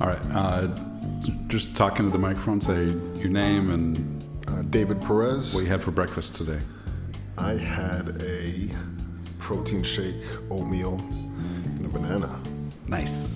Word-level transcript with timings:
All 0.00 0.06
right. 0.06 0.20
Uh, 0.32 0.68
just 1.48 1.76
talking 1.76 2.06
to 2.06 2.12
the 2.12 2.18
microphone, 2.18 2.60
say 2.60 2.84
your 3.16 3.28
name 3.30 3.70
and 3.70 4.14
Uh, 4.46 4.62
David 4.62 5.00
Perez. 5.02 5.54
what 5.54 5.60
you 5.62 5.66
had 5.66 5.82
for 5.82 5.90
breakfast 5.90 6.34
today. 6.36 6.60
I 7.36 7.52
had 7.54 8.22
a 8.22 8.70
protein 9.38 9.82
shake, 9.82 10.14
oatmeal, 10.50 10.94
and 11.76 11.84
a 11.84 11.88
banana. 11.88 12.40
Nice. 12.86 13.34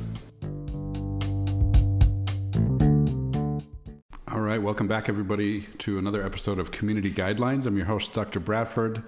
All 4.29 4.41
right, 4.41 4.63
welcome 4.63 4.89
back, 4.89 5.09
everybody, 5.09 5.63
to 5.79 5.99
another 5.99 6.25
episode 6.25 6.59
of 6.59 6.71
Community 6.71 7.11
Guidelines. 7.13 7.67
I'm 7.67 7.77
your 7.77 7.87
host, 7.87 8.13
Dr. 8.15 8.41
Bradford. 8.41 9.03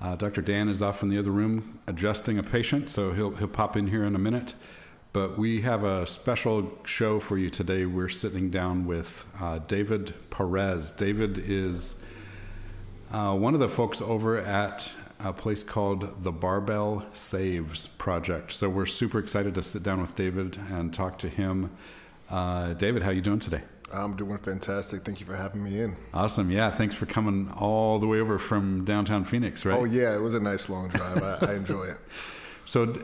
Uh, 0.00 0.16
Dr. 0.16 0.42
Dan 0.42 0.68
is 0.68 0.82
off 0.82 1.02
in 1.02 1.08
the 1.08 1.16
other 1.18 1.30
room 1.30 1.78
adjusting 1.86 2.36
a 2.38 2.42
patient, 2.42 2.90
so 2.90 3.12
he'll 3.12 3.30
he'll 3.36 3.48
pop 3.48 3.76
in 3.76 3.86
here 3.86 4.04
in 4.04 4.14
a 4.14 4.18
minute. 4.18 4.54
But 5.14 5.38
we 5.38 5.60
have 5.60 5.84
a 5.84 6.08
special 6.08 6.76
show 6.84 7.20
for 7.20 7.38
you 7.38 7.48
today. 7.48 7.86
We're 7.86 8.08
sitting 8.08 8.50
down 8.50 8.84
with 8.84 9.26
uh, 9.40 9.60
David 9.60 10.12
Perez. 10.28 10.90
David 10.90 11.38
is 11.38 11.94
uh, 13.12 13.36
one 13.36 13.54
of 13.54 13.60
the 13.60 13.68
folks 13.68 14.00
over 14.00 14.36
at 14.36 14.90
a 15.20 15.32
place 15.32 15.62
called 15.62 16.24
the 16.24 16.32
Barbell 16.32 17.06
Saves 17.12 17.86
Project. 17.86 18.52
So 18.54 18.68
we're 18.68 18.86
super 18.86 19.20
excited 19.20 19.54
to 19.54 19.62
sit 19.62 19.84
down 19.84 20.00
with 20.00 20.16
David 20.16 20.58
and 20.68 20.92
talk 20.92 21.16
to 21.20 21.28
him. 21.28 21.70
Uh, 22.28 22.72
David, 22.72 23.04
how 23.04 23.10
you 23.10 23.20
doing 23.20 23.38
today? 23.38 23.62
I'm 23.92 24.16
doing 24.16 24.38
fantastic. 24.38 25.04
Thank 25.04 25.20
you 25.20 25.26
for 25.26 25.36
having 25.36 25.62
me 25.62 25.78
in. 25.80 25.96
Awesome. 26.12 26.50
Yeah, 26.50 26.72
thanks 26.72 26.96
for 26.96 27.06
coming 27.06 27.52
all 27.52 28.00
the 28.00 28.08
way 28.08 28.18
over 28.18 28.36
from 28.36 28.84
downtown 28.84 29.24
Phoenix, 29.24 29.64
right? 29.64 29.78
Oh 29.78 29.84
yeah, 29.84 30.12
it 30.12 30.20
was 30.20 30.34
a 30.34 30.40
nice 30.40 30.68
long 30.68 30.88
drive. 30.88 31.22
I, 31.22 31.52
I 31.52 31.54
enjoy 31.54 31.84
it. 31.84 31.98
So, 32.66 32.98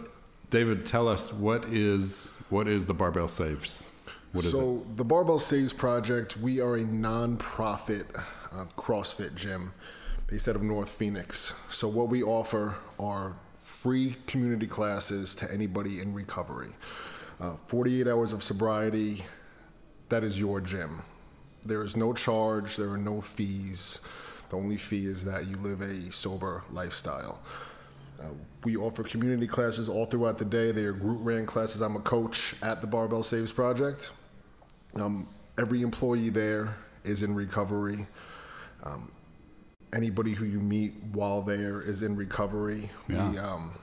David, 0.50 0.84
tell 0.84 1.06
us 1.06 1.32
what 1.32 1.66
is 1.66 2.34
what 2.48 2.66
is 2.66 2.86
the 2.86 2.94
Barbell 2.94 3.28
Saves? 3.28 3.84
What 4.32 4.44
is 4.44 4.50
so 4.50 4.84
the 4.96 5.04
Barbell 5.04 5.38
Saves 5.38 5.72
Project, 5.72 6.36
we 6.36 6.60
are 6.60 6.74
a 6.74 6.82
non-profit 6.82 8.06
uh, 8.52 8.64
CrossFit 8.76 9.36
gym 9.36 9.72
based 10.26 10.48
out 10.48 10.56
of 10.56 10.62
North 10.62 10.88
Phoenix. 10.88 11.54
So 11.70 11.86
what 11.86 12.08
we 12.08 12.24
offer 12.24 12.74
are 12.98 13.36
free 13.60 14.16
community 14.26 14.66
classes 14.66 15.36
to 15.36 15.52
anybody 15.52 16.00
in 16.00 16.12
recovery. 16.12 16.70
Uh, 17.40 17.54
48 17.66 18.08
hours 18.08 18.32
of 18.32 18.42
sobriety, 18.42 19.24
that 20.08 20.24
is 20.24 20.38
your 20.38 20.60
gym. 20.60 21.02
There 21.64 21.84
is 21.84 21.96
no 21.96 22.12
charge, 22.12 22.76
there 22.76 22.90
are 22.90 22.98
no 22.98 23.20
fees. 23.20 24.00
The 24.48 24.56
only 24.56 24.76
fee 24.76 25.06
is 25.06 25.24
that 25.26 25.46
you 25.46 25.56
live 25.56 25.80
a 25.80 26.10
sober 26.10 26.64
lifestyle. 26.72 27.38
Uh, 28.20 28.26
we 28.64 28.76
offer 28.76 29.02
community 29.02 29.46
classes 29.46 29.88
all 29.88 30.04
throughout 30.04 30.36
the 30.36 30.44
day. 30.44 30.72
They 30.72 30.84
are 30.84 30.92
group 30.92 31.20
ran 31.22 31.46
classes. 31.46 31.80
I'm 31.80 31.96
a 31.96 32.00
coach 32.00 32.54
at 32.62 32.80
the 32.80 32.86
Barbell 32.86 33.22
Saves 33.22 33.52
Project. 33.52 34.10
Um, 34.94 35.28
every 35.56 35.82
employee 35.82 36.28
there 36.28 36.76
is 37.04 37.22
in 37.22 37.34
recovery. 37.34 38.06
Um, 38.84 39.10
anybody 39.92 40.32
who 40.32 40.44
you 40.44 40.60
meet 40.60 40.94
while 41.12 41.42
there 41.42 41.80
is 41.80 42.02
in 42.02 42.16
recovery. 42.16 42.90
Yeah. 43.08 43.30
We, 43.30 43.38
um, 43.38 43.78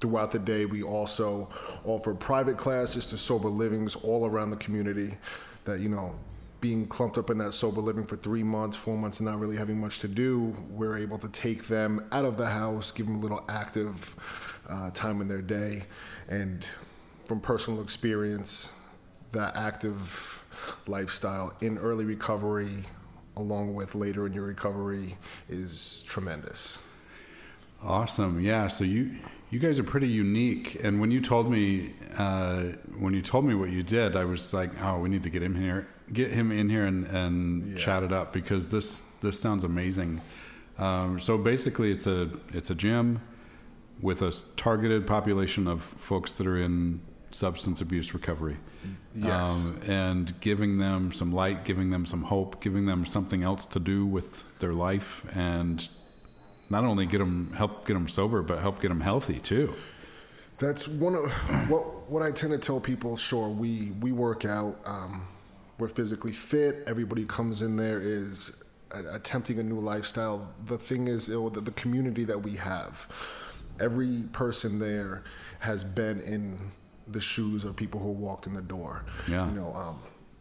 throughout 0.00 0.30
the 0.30 0.38
day, 0.38 0.64
we 0.64 0.82
also 0.82 1.48
offer 1.84 2.14
private 2.14 2.56
classes 2.56 3.06
to 3.06 3.18
sober 3.18 3.48
livings 3.48 3.94
all 3.94 4.26
around 4.26 4.50
the 4.50 4.56
community. 4.56 5.16
That 5.64 5.80
you 5.80 5.90
know, 5.90 6.14
being 6.60 6.86
clumped 6.86 7.16
up 7.18 7.30
in 7.30 7.38
that 7.38 7.52
sober 7.52 7.80
living 7.80 8.04
for 8.04 8.16
three 8.16 8.42
months, 8.42 8.76
four 8.76 8.96
months, 8.96 9.20
and 9.20 9.28
not 9.28 9.38
really 9.38 9.56
having 9.56 9.80
much 9.80 10.00
to 10.00 10.08
do, 10.08 10.54
we're 10.70 10.96
able 10.96 11.18
to 11.18 11.28
take 11.28 11.68
them 11.68 12.06
out 12.12 12.24
of 12.24 12.36
the 12.36 12.48
house, 12.48 12.92
give 12.92 13.06
them 13.06 13.16
a 13.16 13.20
little 13.20 13.44
active 13.48 14.16
uh, 14.68 14.90
time 14.90 15.20
in 15.20 15.28
their 15.28 15.42
day, 15.42 15.84
and 16.28 16.66
from 17.24 17.40
personal 17.40 17.82
experience, 17.82 18.72
that 19.32 19.56
active 19.56 20.44
lifestyle 20.86 21.54
in 21.60 21.78
early 21.78 22.04
recovery, 22.04 22.84
along 23.36 23.74
with 23.74 23.94
later 23.94 24.26
in 24.26 24.32
your 24.32 24.44
recovery, 24.44 25.16
is 25.48 26.04
tremendous. 26.06 26.78
Awesome. 27.82 28.40
Yeah. 28.40 28.68
So 28.68 28.84
you 28.84 29.16
you 29.50 29.58
guys 29.58 29.78
are 29.78 29.84
pretty 29.84 30.08
unique. 30.08 30.78
And 30.82 31.00
when 31.00 31.10
you 31.10 31.20
told 31.20 31.50
me 31.50 31.94
uh, 32.18 32.62
when 32.98 33.14
you 33.14 33.22
told 33.22 33.44
me 33.44 33.54
what 33.54 33.70
you 33.70 33.82
did, 33.82 34.16
I 34.16 34.24
was 34.24 34.52
like, 34.52 34.70
oh, 34.82 34.98
we 34.98 35.08
need 35.08 35.22
to 35.22 35.30
get 35.30 35.42
him 35.42 35.54
here, 35.54 35.88
get 36.12 36.30
him 36.32 36.50
in 36.52 36.68
here 36.68 36.84
and, 36.86 37.06
and 37.06 37.72
Yeah. 37.72 37.78
chat 37.78 38.02
it 38.02 38.12
up 38.12 38.32
because 38.32 38.68
this 38.68 39.02
this 39.20 39.38
sounds 39.40 39.64
amazing. 39.64 40.20
Um, 40.78 41.20
so 41.20 41.36
basically, 41.38 41.90
it's 41.90 42.06
a 42.06 42.30
it's 42.52 42.70
a 42.70 42.74
gym 42.74 43.20
with 44.00 44.22
a 44.22 44.34
targeted 44.56 45.06
population 45.06 45.66
of 45.66 45.82
folks 45.98 46.32
that 46.34 46.46
are 46.46 46.56
in 46.58 47.00
substance 47.32 47.80
abuse 47.80 48.12
recovery. 48.14 48.56
Yes. 49.14 49.50
Um, 49.50 49.80
and 49.86 50.40
giving 50.40 50.78
them 50.78 51.12
some 51.12 51.32
light, 51.32 51.64
giving 51.64 51.90
them 51.90 52.06
some 52.06 52.22
hope, 52.24 52.60
giving 52.62 52.86
them 52.86 53.04
something 53.04 53.42
else 53.42 53.66
to 53.66 53.78
do 53.78 54.06
with 54.06 54.44
their 54.60 54.72
life, 54.72 55.22
and 55.32 55.86
not 56.70 56.84
only 56.84 57.04
get 57.04 57.18
them 57.18 57.52
help 57.56 57.86
get 57.86 57.94
them 57.94 58.08
sober, 58.08 58.42
but 58.42 58.60
help 58.60 58.80
get 58.80 58.88
them 58.88 59.02
healthy 59.02 59.38
too. 59.38 59.74
That's 60.58 60.88
one 60.88 61.14
of 61.14 61.30
what 61.70 62.10
what 62.10 62.22
I 62.22 62.30
tend 62.30 62.52
to 62.52 62.58
tell 62.58 62.80
people. 62.80 63.16
Sure, 63.18 63.48
we 63.48 63.92
we 64.00 64.12
work 64.12 64.44
out. 64.44 64.78
Um, 64.84 65.26
we're 65.80 65.88
physically 65.88 66.32
fit. 66.32 66.84
Everybody 66.86 67.22
who 67.22 67.28
comes 67.28 67.62
in 67.62 67.76
there 67.76 68.00
is 68.00 68.62
attempting 68.90 69.58
a 69.58 69.62
new 69.62 69.80
lifestyle. 69.80 70.52
The 70.66 70.78
thing 70.78 71.08
is, 71.08 71.26
the, 71.26 71.50
the 71.50 71.70
community 71.72 72.24
that 72.24 72.42
we 72.42 72.56
have. 72.56 73.08
Every 73.80 74.24
person 74.32 74.78
there 74.78 75.24
has 75.60 75.82
been 75.82 76.20
in 76.20 76.72
the 77.08 77.20
shoes 77.20 77.64
of 77.64 77.74
people 77.76 78.00
who 78.00 78.10
walked 78.10 78.46
in 78.46 78.52
the 78.54 78.60
door. 78.60 79.04
Yeah. 79.26 79.48
You 79.48 79.52
know, 79.52 79.74
um, 79.74 79.98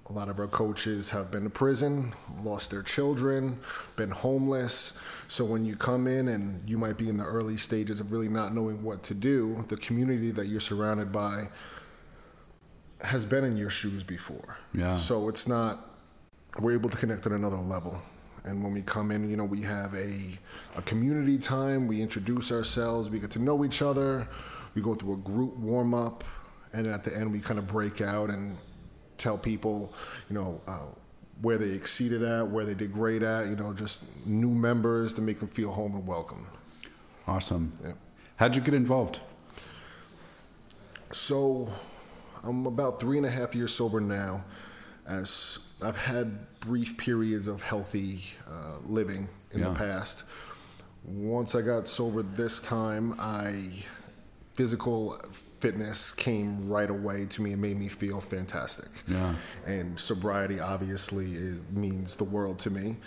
a 0.10 0.14
lot 0.14 0.28
of 0.28 0.40
our 0.40 0.48
coaches 0.48 1.10
have 1.12 1.32
been 1.32 1.44
to 1.44 1.50
prison, 1.50 2.14
lost 2.44 2.72
their 2.72 2.84
children, 2.84 3.60
been 3.96 4.12
homeless. 4.12 4.98
So 5.28 5.46
when 5.46 5.64
you 5.64 5.76
come 5.76 6.08
in 6.08 6.28
and 6.28 6.68
you 6.68 6.78
might 6.78 6.98
be 6.98 7.10
in 7.10 7.18
the 7.18 7.24
early 7.24 7.58
stages 7.58 8.00
of 8.00 8.12
really 8.12 8.28
not 8.28 8.54
knowing 8.54 8.84
what 8.84 9.04
to 9.04 9.14
do, 9.14 9.64
the 9.70 9.78
community 9.78 10.32
that 10.32 10.48
you're 10.48 10.60
surrounded 10.60 11.12
by 11.12 11.50
has 13.02 13.26
been 13.26 13.44
in 13.44 13.58
your 13.58 13.70
shoes 13.70 14.04
before. 14.04 14.58
Yeah. 14.74 14.98
So 14.98 15.30
it's 15.30 15.48
not 15.48 15.86
we're 16.60 16.74
able 16.74 16.90
to 16.90 16.98
connect 16.98 17.26
at 17.26 17.32
another 17.32 17.58
level. 17.58 18.02
And 18.44 18.64
when 18.64 18.74
we 18.74 18.82
come 18.82 19.12
in, 19.12 19.30
you 19.30 19.38
know, 19.38 19.46
we 19.46 19.62
have 19.62 19.94
a 19.94 20.38
a 20.76 20.82
community 20.82 21.38
time, 21.38 21.88
we 21.88 22.02
introduce 22.02 22.52
ourselves, 22.52 23.10
we 23.10 23.20
get 23.20 23.32
to 23.32 23.40
know 23.40 23.64
each 23.66 23.82
other, 23.82 24.28
we 24.76 24.82
go 24.82 24.96
through 24.96 25.14
a 25.14 25.18
group 25.18 25.56
warm 25.58 25.94
up, 25.94 26.24
and 26.74 26.88
at 26.88 27.04
the 27.04 27.16
end 27.16 27.32
we 27.32 27.40
kind 27.40 27.60
of 27.60 27.68
break 27.68 28.02
out 28.02 28.30
and 28.30 28.58
tell 29.18 29.38
people, 29.38 29.94
you 30.30 30.36
know, 30.36 30.62
uh, 30.68 30.88
where 31.42 31.58
they 31.58 31.70
exceeded 31.70 32.22
at, 32.24 32.48
where 32.50 32.66
they 32.66 32.74
did 32.74 32.92
great 32.92 33.22
at, 33.24 33.48
you 33.48 33.56
know, 33.56 33.74
just 33.74 34.04
new 34.26 34.50
members 34.50 35.14
to 35.14 35.22
make 35.22 35.40
them 35.40 35.50
feel 35.50 35.72
home 35.72 35.96
and 35.96 36.06
welcome. 36.08 36.48
Awesome. 37.28 37.74
Yeah. 37.84 37.94
How'd 38.38 38.56
you 38.56 38.62
get 38.62 38.74
involved? 38.74 39.20
So 41.12 41.70
I'm 42.44 42.66
about 42.66 43.00
three 43.00 43.18
and 43.18 43.26
a 43.26 43.30
half 43.30 43.56
years 43.56 43.74
sober 43.74 44.00
now. 44.00 44.44
As 45.08 45.58
I've 45.82 45.98
had 45.98 46.60
brief 46.60 46.96
periods 46.98 47.48
of 47.48 47.64
healthy 47.64 48.22
uh, 48.48 48.78
living 48.88 49.28
in 49.52 49.60
Yeah. 49.60 49.70
the 49.70 49.76
past. 49.76 50.24
Once 51.04 51.56
I 51.56 51.62
got 51.62 51.88
sober 51.88 52.22
this 52.22 52.62
time, 52.62 53.16
I 53.20 53.86
physical 54.54 55.20
fitness 55.62 56.12
came 56.12 56.70
right 56.70 56.90
away 56.90 57.26
to 57.26 57.42
me 57.42 57.54
and 57.54 57.62
made 57.62 57.80
me 57.80 57.88
feel 57.88 58.20
fantastic. 58.22 58.90
Yeah. 59.08 59.34
And 59.66 59.98
sobriety 60.00 60.60
obviously 60.60 61.26
means 61.72 62.16
the 62.18 62.26
world 62.26 62.60
to 62.60 62.70
me. 62.70 62.98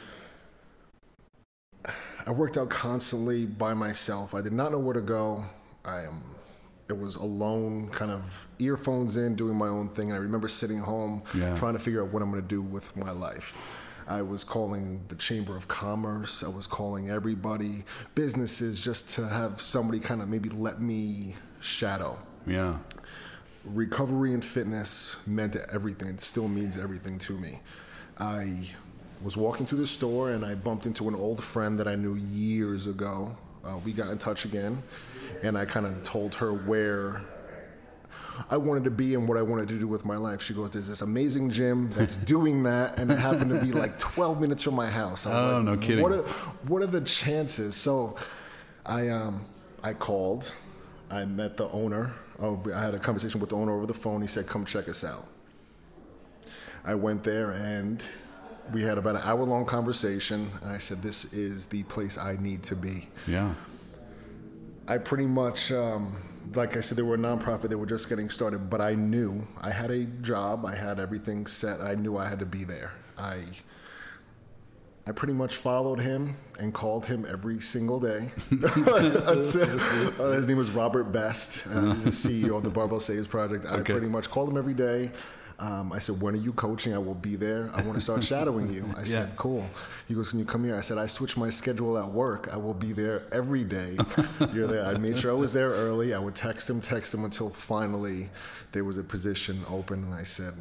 I 2.26 2.30
worked 2.30 2.56
out 2.56 2.70
constantly 2.70 3.44
by 3.46 3.74
myself. 3.74 4.34
I 4.34 4.40
did 4.40 4.52
not 4.52 4.72
know 4.72 4.78
where 4.78 4.94
to 4.94 5.00
go. 5.00 5.44
I 5.84 6.00
am. 6.02 6.22
It 6.92 6.98
was 6.98 7.16
alone, 7.16 7.88
kind 7.88 8.10
of 8.10 8.46
earphones 8.58 9.16
in, 9.16 9.34
doing 9.34 9.56
my 9.56 9.68
own 9.68 9.88
thing. 9.88 10.08
And 10.10 10.14
I 10.14 10.20
remember 10.20 10.46
sitting 10.46 10.78
home, 10.78 11.22
Yeah. 11.34 11.56
trying 11.56 11.72
to 11.72 11.78
figure 11.78 12.02
out 12.02 12.12
what 12.12 12.22
I'm 12.22 12.30
going 12.30 12.42
to 12.42 12.48
do 12.48 12.60
with 12.60 12.94
my 12.96 13.10
life. 13.10 13.54
I 14.06 14.20
was 14.20 14.44
calling 14.44 15.00
the 15.08 15.14
Chamber 15.14 15.56
of 15.56 15.68
Commerce. 15.68 16.42
I 16.42 16.48
was 16.48 16.66
calling 16.66 17.08
everybody, 17.08 17.84
businesses, 18.14 18.78
just 18.78 19.08
to 19.10 19.26
have 19.26 19.58
somebody 19.60 20.00
kind 20.00 20.20
of 20.20 20.28
maybe 20.28 20.50
let 20.50 20.82
me 20.82 21.34
shadow 21.60 22.18
Yeah. 22.46 22.76
recovery 23.64 24.34
and 24.34 24.44
fitness 24.44 25.16
meant 25.26 25.56
everything. 25.56 26.08
It 26.08 26.20
still 26.20 26.48
means 26.48 26.76
everything 26.76 27.18
to 27.20 27.38
me. 27.38 27.60
I 28.18 28.68
was 29.22 29.34
walking 29.36 29.64
through 29.64 29.78
the 29.78 29.86
store 29.86 30.32
and 30.32 30.44
I 30.44 30.56
bumped 30.56 30.84
into 30.84 31.08
an 31.08 31.14
old 31.14 31.42
friend 31.42 31.78
that 31.78 31.88
I 31.88 31.94
knew 31.94 32.14
years 32.16 32.86
ago. 32.86 33.34
Uh, 33.64 33.78
we 33.84 33.92
got 33.92 34.08
in 34.10 34.18
touch 34.18 34.44
again, 34.44 34.82
and 35.42 35.56
I 35.56 35.64
kind 35.64 35.86
of 35.86 36.02
told 36.02 36.34
her 36.36 36.52
where 36.52 37.22
I 38.50 38.56
wanted 38.56 38.84
to 38.84 38.90
be 38.90 39.14
and 39.14 39.28
what 39.28 39.36
I 39.36 39.42
wanted 39.42 39.68
to 39.68 39.78
do 39.78 39.86
with 39.86 40.04
my 40.04 40.16
life. 40.16 40.42
She 40.42 40.54
goes, 40.54 40.70
"There's 40.70 40.88
this 40.88 41.02
amazing 41.02 41.50
gym 41.50 41.90
that's 41.92 42.16
doing 42.34 42.62
that, 42.64 42.98
and 42.98 43.10
it 43.10 43.18
happened 43.18 43.50
to 43.50 43.60
be 43.60 43.72
like 43.72 43.98
12 43.98 44.40
minutes 44.40 44.62
from 44.62 44.74
my 44.74 44.88
house." 44.90 45.26
I 45.26 45.30
was 45.34 45.52
Oh, 45.52 45.56
like, 45.56 45.64
no 45.64 45.76
kidding. 45.76 46.02
What 46.02 46.12
are, 46.12 46.22
what 46.66 46.82
are 46.82 46.86
the 46.86 47.02
chances? 47.02 47.76
So, 47.76 48.16
I 48.86 49.08
um, 49.08 49.44
I 49.82 49.92
called. 49.92 50.52
I 51.10 51.24
met 51.26 51.56
the 51.58 51.68
owner. 51.70 52.14
Oh, 52.40 52.62
I 52.74 52.80
had 52.82 52.94
a 52.94 52.98
conversation 52.98 53.38
with 53.40 53.50
the 53.50 53.56
owner 53.56 53.72
over 53.72 53.86
the 53.86 53.94
phone. 53.94 54.22
He 54.22 54.28
said, 54.28 54.46
"Come 54.46 54.64
check 54.64 54.88
us 54.88 55.04
out." 55.04 55.26
I 56.84 56.94
went 56.96 57.22
there 57.22 57.52
and 57.52 58.02
we 58.72 58.82
had 58.82 58.98
about 58.98 59.14
an 59.16 59.22
hour 59.22 59.44
long 59.44 59.66
conversation. 59.66 60.50
And 60.62 60.70
I 60.72 60.78
said, 60.78 61.02
This 61.02 61.32
is 61.32 61.66
the 61.66 61.82
place 61.84 62.18
I 62.18 62.36
need 62.40 62.62
to 62.64 62.76
be. 62.76 63.08
Yeah. 63.26 63.54
I 64.88 64.98
pretty 64.98 65.26
much, 65.26 65.70
um, 65.72 66.16
like 66.54 66.76
I 66.76 66.80
said, 66.80 66.98
they 66.98 67.02
were 67.02 67.14
a 67.14 67.18
nonprofit. 67.18 67.68
They 67.68 67.74
were 67.76 67.86
just 67.86 68.08
getting 68.08 68.28
started, 68.30 68.68
but 68.68 68.80
I 68.80 68.94
knew 68.94 69.46
I 69.60 69.70
had 69.70 69.90
a 69.90 70.04
job. 70.04 70.66
I 70.66 70.74
had 70.74 70.98
everything 70.98 71.46
set. 71.46 71.80
I 71.80 71.94
knew 71.94 72.16
I 72.16 72.28
had 72.28 72.38
to 72.40 72.46
be 72.46 72.64
there. 72.64 72.92
I, 73.16 73.44
I 75.06 75.12
pretty 75.12 75.34
much 75.34 75.56
followed 75.56 76.00
him 76.00 76.36
and 76.58 76.74
called 76.74 77.06
him 77.06 77.24
every 77.28 77.60
single 77.60 78.00
day. 78.00 78.30
Until, 78.50 79.62
uh, 80.20 80.32
his 80.32 80.46
name 80.46 80.56
was 80.58 80.70
Robert 80.70 81.04
Best. 81.12 81.66
Uh, 81.66 81.92
he's 81.94 82.04
the 82.04 82.10
CEO 82.10 82.56
of 82.56 82.62
the 82.62 82.70
Barbell 82.70 83.00
Saves 83.00 83.26
Project. 83.28 83.66
I 83.66 83.74
Okay. 83.76 83.92
pretty 83.92 84.08
much 84.08 84.30
called 84.30 84.48
him 84.48 84.56
every 84.56 84.74
day. 84.74 85.10
Um, 85.58 85.92
I 85.92 85.98
said, 85.98 86.20
"When 86.20 86.34
are 86.34 86.38
you 86.38 86.52
coaching? 86.52 86.94
I 86.94 86.98
will 86.98 87.14
be 87.14 87.36
there. 87.36 87.70
I 87.74 87.82
want 87.82 87.94
to 87.94 88.00
start 88.00 88.24
shadowing 88.24 88.72
you." 88.72 88.84
I 88.96 89.04
said, 89.14 89.36
"Cool." 89.36 89.64
He 90.08 90.14
goes, 90.14 90.28
"Can 90.30 90.38
you 90.38 90.44
come 90.44 90.64
here?" 90.64 90.76
I 90.76 90.80
said, 90.80 90.98
"I 90.98 91.06
switched 91.06 91.36
my 91.36 91.50
schedule 91.50 91.98
at 91.98 92.10
work. 92.10 92.48
I 92.52 92.56
will 92.56 92.74
be 92.74 92.92
there 92.92 93.24
every 93.32 93.64
day. 93.64 93.96
You're 94.52 94.66
there." 94.66 94.84
I 94.84 94.94
made 94.98 95.18
sure 95.18 95.30
I 95.30 95.34
was 95.34 95.52
there 95.52 95.70
early. 95.70 96.14
I 96.14 96.18
would 96.18 96.34
text 96.34 96.68
him, 96.68 96.80
text 96.80 97.14
him 97.14 97.24
until 97.24 97.50
finally 97.50 98.30
there 98.72 98.84
was 98.84 98.98
a 98.98 99.02
position 99.02 99.64
open, 99.70 100.04
and 100.04 100.14
I 100.14 100.24
said, 100.24 100.54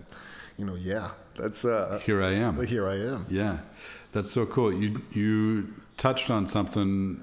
"You 0.57 0.65
know, 0.65 0.75
yeah, 0.75 1.11
that's 1.37 1.65
uh, 1.65 1.99
Here 2.03 2.21
I 2.21 2.31
am. 2.33 2.65
here 2.65 2.87
I 2.87 2.95
am." 2.95 3.25
Yeah, 3.29 3.59
that's 4.11 4.31
so 4.31 4.45
cool. 4.45 4.73
You 4.73 5.01
you 5.11 5.73
touched 5.97 6.29
on 6.29 6.47
something 6.47 7.21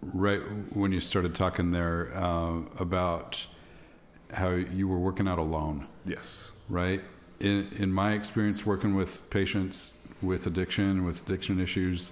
right 0.00 0.40
when 0.72 0.92
you 0.92 1.00
started 1.00 1.34
talking 1.34 1.72
there 1.72 2.12
uh, 2.14 2.60
about 2.78 3.46
how 4.32 4.50
you 4.50 4.88
were 4.88 4.98
working 4.98 5.28
out 5.28 5.38
alone, 5.38 5.86
Yes. 6.04 6.50
right? 6.68 7.02
In 7.40 7.68
in 7.76 7.92
my 7.92 8.12
experience 8.12 8.64
working 8.66 8.94
with 8.94 9.28
patients 9.30 9.94
with 10.22 10.46
addiction, 10.46 11.04
with 11.04 11.22
addiction 11.22 11.60
issues, 11.60 12.10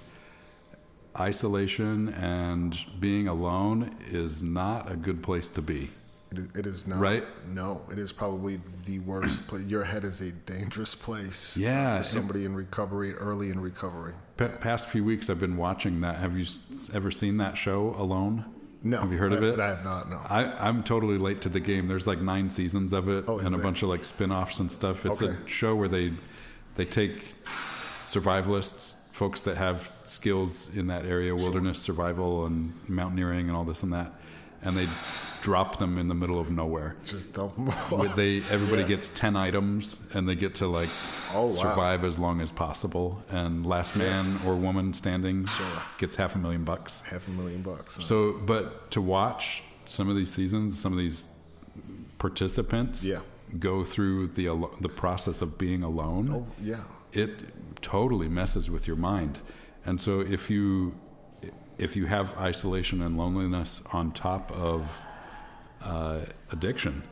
isolation 1.19 2.09
and 2.11 2.77
being 3.01 3.29
alone 3.29 3.95
is 4.11 4.43
not 4.43 4.91
a 4.91 4.97
good 4.97 5.23
place 5.23 5.49
to 5.51 5.63
be. 5.63 5.91
It 6.33 6.39
is, 6.39 6.47
it 6.57 6.67
is 6.67 6.87
not. 6.87 6.99
Right? 6.99 7.25
No, 7.49 7.83
it 7.93 7.99
is 7.99 8.13
probably 8.13 8.61
the 8.87 8.99
worst 9.01 9.47
place. 9.47 9.65
Your 9.67 9.85
head 9.85 10.05
is 10.05 10.21
a 10.21 10.33
dangerous 10.33 10.95
place. 10.95 11.57
Yeah, 11.57 11.99
For 11.99 12.05
somebody 12.05 12.45
in 12.45 12.55
recovery, 12.57 13.15
early 13.15 13.51
in 13.51 13.61
recovery. 13.61 14.15
Pa- 14.37 14.49
past 14.61 14.89
few 14.89 15.05
weeks, 15.05 15.31
I've 15.31 15.39
been 15.39 15.57
watching 15.57 16.01
that. 16.01 16.17
Have 16.17 16.35
you 16.37 16.43
s- 16.43 16.91
ever 16.93 17.13
seen 17.13 17.37
that 17.37 17.57
show, 17.57 17.95
Alone? 17.97 18.45
No. 18.87 19.01
Have 19.01 19.11
you 19.11 19.19
heard 19.19 19.33
of 19.33 19.43
it? 19.43 19.59
I 19.59 19.69
have 19.69 19.83
not, 19.83 20.11
no. 20.11 20.19
I, 20.29 20.45
I'm 20.69 20.83
totally 20.83 21.17
late 21.17 21.41
to 21.43 21.49
the 21.49 21.59
game. 21.61 21.89
There's 21.89 22.07
like 22.07 22.21
nine 22.21 22.51
seasons 22.51 22.93
of 22.93 23.09
it 23.09 23.25
Oh, 23.27 23.39
and 23.39 23.55
a 23.55 23.59
bunch 23.59 23.83
of 23.83 23.89
like 23.89 24.05
spin-offs 24.05 24.61
and 24.61 24.71
stuff. 24.71 25.07
It's 25.07 25.23
Okay. 25.23 25.35
a 25.45 25.49
show 25.49 25.75
where 25.75 25.89
they 25.89 26.13
they 26.77 26.85
take 26.85 27.33
survivalists, 28.05 28.97
folks 29.13 29.41
that 29.43 29.57
have 29.57 29.91
skills 30.05 30.71
in 30.75 30.87
that 30.89 31.07
area, 31.07 31.35
wilderness 31.35 31.79
survival 31.79 32.47
and 32.47 32.73
mountaineering 32.89 33.49
and 33.49 33.57
all 33.57 33.65
this 33.65 33.83
and 33.83 33.93
that, 33.93 34.13
and 34.63 34.77
they 34.77 34.87
drop 35.45 35.79
them 35.79 35.99
in 35.99 36.09
the 36.09 36.15
middle 36.15 36.41
of 36.41 36.51
nowhere. 36.51 36.97
Just 37.05 37.35
dump 37.35 37.55
them 37.57 37.67
With 37.99 38.15
they 38.17 38.37
everybody 38.57 38.81
Yeah. 38.83 38.89
gets 38.97 39.11
10 39.11 39.37
items 39.37 39.99
and 40.15 40.27
they 40.27 40.35
get 40.35 40.55
to 40.57 40.67
like 40.67 40.89
Oh, 41.35 41.45
wow. 41.47 41.49
survive 41.51 42.03
as 42.03 42.19
long 42.19 42.41
as 42.41 42.51
possible 42.51 43.23
and 43.31 43.67
last 43.67 43.95
man 43.95 44.25
or 44.47 44.55
woman 44.57 44.95
standing 44.95 45.45
Sure. 45.45 45.67
gets 45.99 46.17
half 46.17 46.35
a 46.35 46.39
million 46.39 46.65
bucks. 46.65 47.03
Half 47.03 47.29
a 47.29 47.31
million 47.31 47.61
bucks. 47.61 47.97
huh? 47.97 48.03
So, 48.03 48.33
but 48.33 48.91
to 48.93 49.03
watch 49.03 49.63
some 49.85 50.09
of 50.09 50.17
these 50.17 50.33
seasons, 50.33 50.79
some 50.79 50.93
of 50.95 50.99
these 50.99 51.29
participants 52.19 53.05
Yeah. 53.05 53.21
go 53.59 53.85
through 53.85 54.29
the 54.29 54.47
the 54.81 54.89
process 54.89 55.43
of 55.43 55.59
being 55.59 55.83
alone, 55.83 56.31
oh, 56.33 56.47
yeah. 56.63 56.85
it 57.13 57.31
totally 57.83 58.29
messes 58.29 58.71
with 58.71 58.87
your 58.87 58.97
mind. 58.97 59.41
And 59.85 60.01
so, 60.01 60.21
if 60.21 60.49
you 60.51 60.95
if 61.77 61.97
you 61.97 62.07
have 62.07 62.35
isolation 62.39 63.03
and 63.03 63.19
loneliness 63.19 63.83
on 63.93 64.13
top 64.13 64.51
of 64.53 64.99
uh, 65.85 66.21
addiction, 66.51 67.03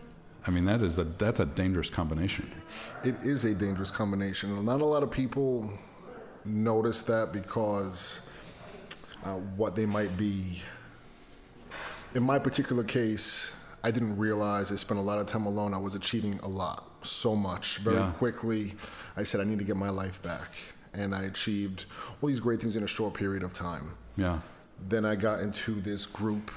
I 0.47 0.51
mean 0.51 0.65
that 0.65 0.83
is 0.83 0.99
a 0.99 1.05
that's 1.05 1.41
a 1.41 1.47
dangerous 1.47 1.91
combination. 1.91 2.51
It 3.05 3.23
is 3.23 3.45
a 3.45 3.55
dangerous 3.55 3.91
combination. 3.91 4.65
Not 4.65 4.81
a 4.81 4.85
lot 4.85 5.03
of 5.03 5.11
people 5.11 5.71
notice 6.45 7.03
that 7.03 7.33
because 7.33 8.21
uh, 9.25 9.35
what 9.57 9.75
they 9.77 9.87
might 9.87 10.17
be. 10.17 10.63
In 12.15 12.23
my 12.23 12.39
particular 12.39 12.85
case, 12.85 13.51
I 13.85 13.91
didn't 13.91 14.17
realize 14.19 14.71
I 14.71 14.77
spent 14.77 14.99
a 15.01 15.03
lot 15.03 15.19
of 15.19 15.27
time 15.27 15.47
alone. 15.47 15.73
I 15.75 15.79
was 15.79 15.95
achieving 15.95 16.39
a 16.43 16.49
lot, 16.49 16.91
so 17.03 17.35
much. 17.35 17.79
Very 17.79 17.97
Yeah. 17.97 18.11
quickly, 18.13 18.75
I 19.17 19.23
said, 19.23 19.41
I 19.41 19.45
need 19.45 19.59
to 19.59 19.65
get 19.65 19.77
my 19.77 19.89
life 19.89 20.21
back. 20.23 20.51
And 20.93 21.15
I 21.15 21.23
achieved 21.23 21.87
all 22.21 22.29
these 22.29 22.41
great 22.41 22.61
things 22.61 22.77
in 22.77 22.83
a 22.83 22.87
short 22.87 23.15
period 23.15 23.43
of 23.43 23.53
time. 23.55 23.95
Yeah, 24.17 24.41
Then 24.89 25.07
I 25.07 25.15
got 25.15 25.41
into 25.41 25.81
this 25.81 26.05
group 26.05 26.51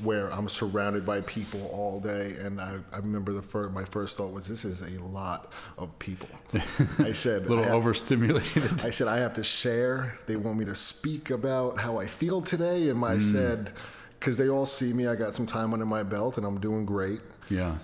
where 0.00 0.32
I'm 0.32 0.48
surrounded 0.48 1.04
by 1.06 1.20
people 1.20 1.66
all 1.72 2.00
day, 2.00 2.36
and 2.40 2.60
I, 2.60 2.78
I 2.92 2.96
remember 2.96 3.32
the 3.32 3.42
first, 3.42 3.72
my 3.72 3.84
first 3.84 4.16
thought 4.16 4.32
was, 4.32 4.46
"This 4.48 4.64
is 4.64 4.82
a 4.82 4.90
lot 5.02 5.52
of 5.78 5.96
people." 5.98 6.28
I 6.98 7.12
said, 7.12 7.42
a 7.42 7.48
little 7.48 7.64
I 7.64 7.68
have, 7.68 7.74
overstimulated. 7.76 8.80
I 8.82 8.90
said, 8.90 9.06
"I 9.08 9.18
have 9.18 9.34
to 9.34 9.44
share." 9.44 10.18
They 10.26 10.36
want 10.36 10.58
me 10.58 10.64
to 10.64 10.74
speak 10.74 11.30
about 11.30 11.78
how 11.78 11.98
I 11.98 12.06
feel 12.06 12.40
today, 12.42 12.88
and 12.88 13.00
Mm. 13.00 13.08
I 13.10 13.18
said, 13.18 13.72
"Because 14.18 14.36
they 14.36 14.48
all 14.48 14.66
see 14.66 14.92
me, 14.92 15.06
I 15.06 15.14
got 15.14 15.34
some 15.34 15.46
time 15.46 15.72
under 15.72 15.86
my 15.86 16.02
belt, 16.02 16.36
and 16.36 16.46
I'm 16.46 16.58
doing 16.60 16.84
great." 16.86 17.20
yeah, 17.48 17.76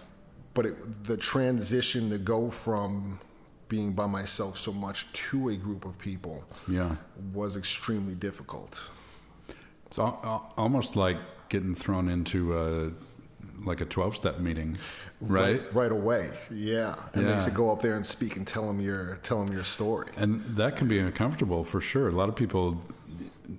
But 0.54 0.66
it, 0.66 1.04
the 1.04 1.16
transition 1.16 2.10
to 2.10 2.18
go 2.18 2.50
from 2.50 3.20
being 3.68 3.92
by 3.92 4.06
myself 4.06 4.58
so 4.58 4.72
much 4.72 5.12
to 5.12 5.50
a 5.50 5.56
group 5.56 5.84
of 5.84 5.98
people 5.98 6.42
yeah. 6.66 6.96
was 7.34 7.54
extremely 7.56 8.14
difficult. 8.14 8.82
It's 9.86 9.98
al- 9.98 10.18
al- 10.24 10.54
almost 10.56 10.96
like 10.96 11.18
getting 11.48 11.74
thrown 11.74 12.08
into 12.08 12.56
a 12.58 12.90
like 13.64 13.80
a 13.80 13.84
twelve 13.84 14.14
step 14.16 14.38
meeting, 14.38 14.78
right? 15.20 15.62
right 15.74 15.90
away. 15.90 16.30
Yeah, 16.50 16.94
and 17.14 17.24
Yeah. 17.24 17.34
makes 17.34 17.46
it 17.46 17.54
go 17.54 17.70
up 17.72 17.82
there 17.82 17.96
and 17.96 18.06
speak 18.06 18.36
and 18.36 18.46
tell 18.46 18.66
them 18.66 18.80
your 18.80 19.18
tell 19.22 19.44
them 19.44 19.52
your 19.52 19.64
story. 19.64 20.08
And 20.16 20.56
that 20.56 20.76
can 20.76 20.86
be 20.88 20.98
uncomfortable 20.98 21.64
for 21.64 21.80
sure. 21.80 22.08
A 22.08 22.12
lot 22.12 22.28
of 22.28 22.36
people 22.36 22.82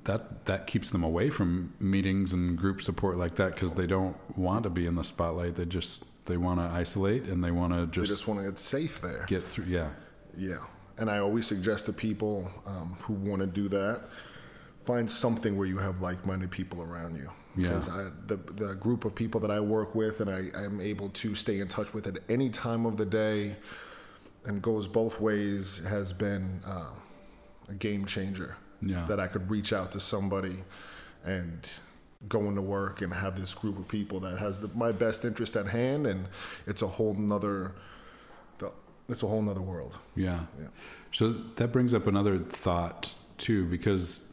that 0.05 0.45
that 0.45 0.67
keeps 0.67 0.91
them 0.91 1.03
away 1.03 1.29
from 1.29 1.73
meetings 1.79 2.31
and 2.31 2.57
group 2.57 2.81
support 2.81 3.17
like 3.17 3.35
that 3.35 3.55
because 3.55 3.73
they 3.73 3.87
don't 3.87 4.15
want 4.37 4.63
to 4.63 4.69
be 4.69 4.85
in 4.85 4.95
the 4.95 5.03
spotlight. 5.03 5.55
They 5.55 5.65
just 5.65 6.05
they 6.27 6.37
want 6.37 6.59
to 6.59 6.65
isolate 6.65 7.23
and 7.23 7.43
they 7.43 7.51
want 7.51 7.73
to 7.73 7.85
just, 7.87 7.93
They 7.95 8.01
just, 8.01 8.13
just 8.19 8.27
want 8.27 8.39
to 8.41 8.45
get 8.45 8.57
safe 8.59 9.01
there. 9.01 9.25
get 9.27 9.45
through. 9.45 9.65
Yeah, 9.65 9.89
Yeah, 10.37 10.59
and 10.97 11.09
I 11.09 11.17
always 11.17 11.47
suggest 11.47 11.87
to 11.87 11.93
people 11.93 12.51
um, 12.67 12.95
who 13.01 13.13
want 13.13 13.41
to 13.41 13.47
do 13.47 13.67
that, 13.69 14.03
find 14.85 15.09
something 15.11 15.57
where 15.57 15.65
you 15.67 15.79
have 15.79 16.01
like-minded 16.01 16.51
people 16.51 16.83
around 16.83 17.15
you. 17.15 17.31
Yeah. 17.59 17.69
Because 17.69 17.89
I, 17.89 18.09
the 18.27 18.37
the 18.63 18.73
group 18.75 19.05
of 19.05 19.13
people 19.13 19.39
that 19.41 19.51
I 19.51 19.59
work 19.59 19.95
with 19.95 20.19
and 20.21 20.29
I 20.29 20.41
am 20.67 20.79
able 20.79 21.09
to 21.09 21.35
stay 21.35 21.59
in 21.59 21.67
touch 21.67 21.93
with 21.93 22.07
at 22.07 22.17
any 22.29 22.49
time 22.49 22.85
of 22.85 22.97
the 22.97 23.05
day, 23.05 23.55
and 24.45 24.61
goes 24.61 24.87
both 24.87 25.19
ways, 25.19 25.81
has 25.87 26.13
been 26.13 26.61
uh, 26.65 26.93
a 27.67 27.73
game 27.73 28.05
changer. 28.05 28.55
Yeah. 28.81 29.05
That 29.07 29.19
I 29.19 29.27
could 29.27 29.51
reach 29.51 29.73
out 29.73 29.91
to 29.91 29.99
somebody, 29.99 30.63
and 31.25 31.69
go 32.27 32.41
into 32.49 32.61
work 32.61 33.01
and 33.01 33.13
have 33.13 33.39
this 33.39 33.53
group 33.53 33.77
of 33.77 33.87
people 33.87 34.19
that 34.21 34.39
has 34.39 34.59
the, 34.59 34.69
my 34.69 34.91
best 34.91 35.25
interest 35.25 35.55
at 35.55 35.67
hand, 35.67 36.07
and 36.07 36.27
it's 36.65 36.81
a 36.81 36.87
whole 36.87 37.13
nother. 37.13 37.73
It's 39.09 39.23
a 39.23 39.27
whole 39.27 39.41
nother 39.41 39.61
world. 39.61 39.97
yeah. 40.15 40.41
Yeah. 40.59 40.67
So 41.11 41.33
that 41.55 41.71
brings 41.71 41.95
up 41.95 42.05
another 42.05 42.37
thought 42.37 43.15
too, 43.39 43.65
because 43.65 44.28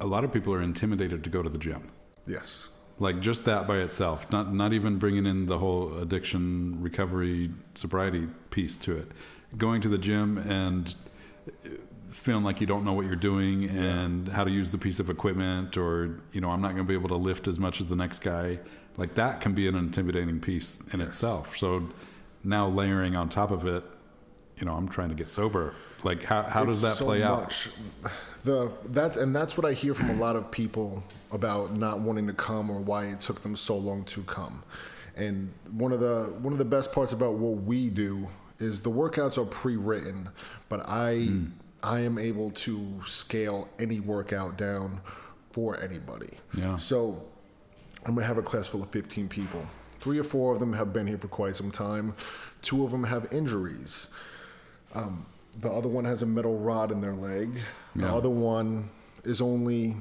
a 0.00 0.06
lot 0.06 0.24
of 0.24 0.32
people 0.32 0.52
are 0.52 0.62
intimidated 0.62 1.24
to 1.24 1.30
go 1.30 1.42
to 1.42 1.48
the 1.48 1.58
gym. 1.58 1.90
Yes. 2.26 2.68
like 2.98 3.20
just 3.20 3.44
that 3.44 3.68
by 3.68 3.76
itself 3.78 4.26
not 4.32 4.52
not 4.52 4.72
even 4.72 4.98
bringing 4.98 5.26
in 5.26 5.46
the 5.46 5.58
whole 5.58 5.96
addiction 5.98 6.78
recovery 6.82 7.50
sobriety 7.74 8.26
piece 8.50 8.74
to 8.76 8.96
it 8.96 9.08
going 9.56 9.80
to 9.82 9.88
the 9.88 9.98
gym 9.98 10.36
and 10.38 10.94
feeling 12.10 12.42
like 12.42 12.60
you 12.60 12.66
don't 12.66 12.84
know 12.84 12.92
what 12.92 13.04
you're 13.06 13.14
doing 13.14 13.68
and 13.68 14.28
how 14.28 14.42
to 14.44 14.50
use 14.50 14.70
the 14.70 14.78
piece 14.78 14.98
of 14.98 15.08
equipment 15.10 15.76
or 15.76 16.20
you 16.32 16.40
know 16.40 16.50
I'm 16.50 16.60
not 16.62 16.68
going 16.74 16.84
to 16.86 16.88
be 16.88 16.94
able 16.94 17.08
to 17.10 17.16
lift 17.16 17.46
as 17.46 17.58
much 17.58 17.80
as 17.80 17.86
the 17.86 17.96
next 17.96 18.20
guy 18.20 18.58
like 18.96 19.14
that 19.14 19.40
can 19.40 19.52
be 19.54 19.68
an 19.68 19.74
intimidating 19.76 20.40
piece 20.40 20.78
in 20.92 21.00
Yes. 21.00 21.08
itself 21.10 21.56
so 21.56 21.90
now 22.42 22.66
layering 22.68 23.14
on 23.14 23.28
top 23.28 23.50
of 23.50 23.66
it 23.66 23.84
you 24.58 24.64
know 24.66 24.72
I'm 24.74 24.88
trying 24.88 25.08
to 25.10 25.14
get 25.14 25.30
sober 25.30 25.74
like 26.04 26.22
how 26.22 26.42
how 26.42 26.64
does 26.64 26.82
that 26.82 26.94
so 26.96 27.04
play 27.06 27.22
out. 27.22 27.68
The 28.44 28.70
that 28.90 29.16
and 29.16 29.34
that's 29.34 29.56
what 29.56 29.66
I 29.66 29.72
hear 29.72 29.92
from 29.94 30.10
a 30.10 30.14
lot 30.14 30.36
of 30.36 30.50
people 30.50 31.02
about 31.32 31.74
not 31.76 32.00
wanting 32.00 32.26
to 32.28 32.32
come 32.32 32.70
or 32.70 32.78
why 32.78 33.06
it 33.06 33.20
took 33.20 33.42
them 33.42 33.56
so 33.56 33.76
long 33.76 34.04
to 34.04 34.22
come. 34.22 34.62
And 35.16 35.52
one 35.72 35.92
of 35.92 36.00
the 36.00 36.32
one 36.40 36.52
of 36.52 36.58
the 36.58 36.64
best 36.64 36.92
parts 36.92 37.12
about 37.12 37.34
what 37.34 37.62
we 37.64 37.88
do 37.88 38.28
is 38.58 38.80
the 38.82 38.90
workouts 38.90 39.36
are 39.36 39.44
pre-written, 39.44 40.30
but 40.68 40.88
I 40.88 41.24
Hmm. 41.24 41.44
I 41.82 42.00
am 42.00 42.18
able 42.18 42.50
to 42.50 43.00
scale 43.04 43.68
any 43.78 44.00
workout 44.00 44.56
down 44.56 45.00
for 45.52 45.78
anybody. 45.80 46.38
Yeah. 46.54 46.76
So 46.76 47.24
I'm 48.04 48.14
gonna 48.14 48.26
have 48.26 48.38
a 48.38 48.42
class 48.42 48.68
full 48.68 48.82
of 48.82 48.90
15 48.90 49.28
people. 49.28 49.66
Three 50.00 50.18
or 50.18 50.24
four 50.24 50.54
of 50.54 50.60
them 50.60 50.72
have 50.72 50.92
been 50.92 51.06
here 51.06 51.18
for 51.18 51.28
quite 51.28 51.56
some 51.56 51.70
time. 51.70 52.14
Two 52.62 52.84
of 52.84 52.90
them 52.92 53.04
have 53.04 53.32
injuries. 53.32 54.08
Um, 54.96 55.26
the 55.60 55.70
other 55.70 55.88
one 55.88 56.04
has 56.04 56.22
a 56.22 56.26
metal 56.26 56.58
rod 56.58 56.90
in 56.92 57.00
their 57.00 57.14
leg. 57.14 57.58
The 57.94 58.02
Yeah. 58.02 58.14
other 58.14 58.30
one 58.30 58.90
is 59.24 59.40
only 59.40 59.96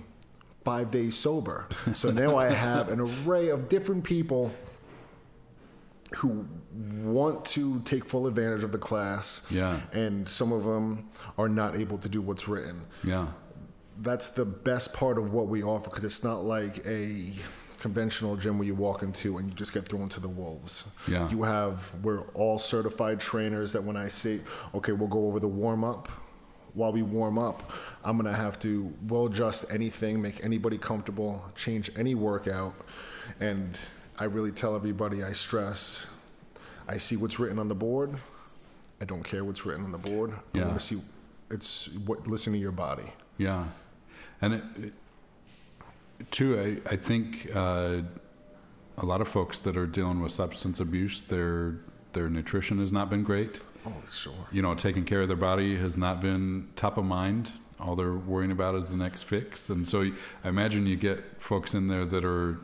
five 0.63 0.91
days 0.91 1.15
sober. 1.15 1.67
So 1.93 2.11
now 2.11 2.37
I 2.37 2.47
have 2.49 2.89
an 2.89 2.99
array 2.99 3.49
of 3.49 3.69
different 3.69 4.03
people 4.03 4.51
who 6.17 6.45
want 7.03 7.43
to 7.45 7.79
take 7.81 8.05
full 8.05 8.27
advantage 8.27 8.63
of 8.63 8.71
the 8.71 8.77
class. 8.77 9.45
Yeah. 9.49 9.81
And 9.91 10.27
some 10.27 10.51
of 10.51 10.63
them 10.63 11.09
are 11.37 11.49
not 11.49 11.75
able 11.75 11.97
to 11.99 12.09
do 12.09 12.21
what's 12.21 12.47
written. 12.47 12.85
Yeah. 13.03 13.27
That's 14.01 14.29
the 14.29 14.45
best 14.45 14.93
part 14.93 15.17
of 15.17 15.31
what 15.33 15.47
we 15.47 15.63
offer 15.63 15.89
because 15.89 16.03
it's 16.03 16.23
not 16.23 16.43
like 16.45 16.85
a 16.85 17.31
conventional 17.85 18.35
gym 18.35 18.57
where 18.57 18.65
you 18.65 18.73
walk 18.73 19.03
into 19.03 19.37
and 19.37 19.47
you 19.47 19.53
just 19.53 19.71
get 19.71 19.87
thrown 19.87 20.09
to 20.09 20.19
the 20.19 20.27
wolves. 20.27 20.85
Yeah. 21.07 21.29
You 21.29 21.43
have, 21.43 21.93
we're 22.01 22.21
all 22.33 22.57
certified 22.57 23.19
trainers 23.19 23.73
that 23.73 23.83
when 23.83 23.95
I 23.95 24.07
say, 24.07 24.39
okay, 24.73 24.91
we'll 24.91 25.07
go 25.07 25.27
over 25.27 25.39
the 25.39 25.47
warm 25.47 25.83
up. 25.83 26.09
While 26.73 26.91
we 26.93 27.03
warm 27.03 27.37
up, 27.37 27.71
I'm 28.03 28.17
gonna 28.17 28.33
have 28.33 28.57
to 28.59 28.91
well 29.07 29.27
adjust 29.27 29.65
anything, 29.69 30.19
make 30.19 30.43
anybody 30.43 30.79
comfortable, 30.79 31.45
change 31.55 31.91
any 31.95 32.15
workout, 32.15 32.73
and 33.39 33.79
I 34.17 34.25
really 34.25 34.51
tell 34.51 34.75
everybody 34.75 35.23
I 35.23 35.31
stress. 35.31 36.05
I 36.87 36.97
see 36.97 37.15
what's 37.15 37.39
written 37.39 37.59
on 37.59 37.69
the 37.69 37.75
board. 37.75 38.17
I 38.99 39.05
don't 39.05 39.23
care 39.23 39.45
what's 39.45 39.65
written 39.65 39.85
on 39.85 39.91
the 39.93 39.97
board. 40.09 40.33
I 40.53 40.57
want 40.65 40.79
to 40.79 40.85
see 40.85 41.01
it's 41.49 41.87
what 42.05 42.27
listen 42.27 42.51
to 42.51 42.59
your 42.59 42.73
body. 42.73 43.09
Yeah, 43.37 43.67
and 44.41 44.55
it, 44.55 44.63
it, 44.83 44.93
too, 46.31 46.81
I, 46.87 46.93
I 46.93 46.95
think 46.95 47.49
uh, 47.53 48.01
a 48.97 49.05
lot 49.05 49.21
of 49.21 49.27
folks 49.27 49.59
that 49.61 49.77
are 49.77 49.87
dealing 49.87 50.21
with 50.21 50.31
substance 50.31 50.79
abuse, 50.79 51.21
their 51.23 51.77
their 52.13 52.29
nutrition 52.29 52.79
has 52.79 52.91
not 52.91 53.09
been 53.09 53.23
great. 53.23 53.59
Oh, 53.85 53.93
sure. 54.09 54.33
You 54.51 54.61
know, 54.61 54.73
taking 54.73 55.03
care 55.03 55.21
of 55.21 55.27
their 55.27 55.37
body 55.37 55.77
has 55.77 55.97
not 55.97 56.21
been 56.21 56.69
top 56.75 56.97
of 56.97 57.05
mind. 57.05 57.51
All 57.79 57.95
they're 57.95 58.13
worrying 58.13 58.51
about 58.51 58.75
is 58.75 58.87
the 58.87 58.95
next 58.95 59.23
fix, 59.23 59.69
and 59.69 59.85
so 59.85 60.09
I 60.43 60.47
imagine 60.47 60.87
you 60.87 60.95
get 60.95 61.41
folks 61.41 61.73
in 61.73 61.89
there 61.89 62.05
that 62.05 62.23
are 62.23 62.57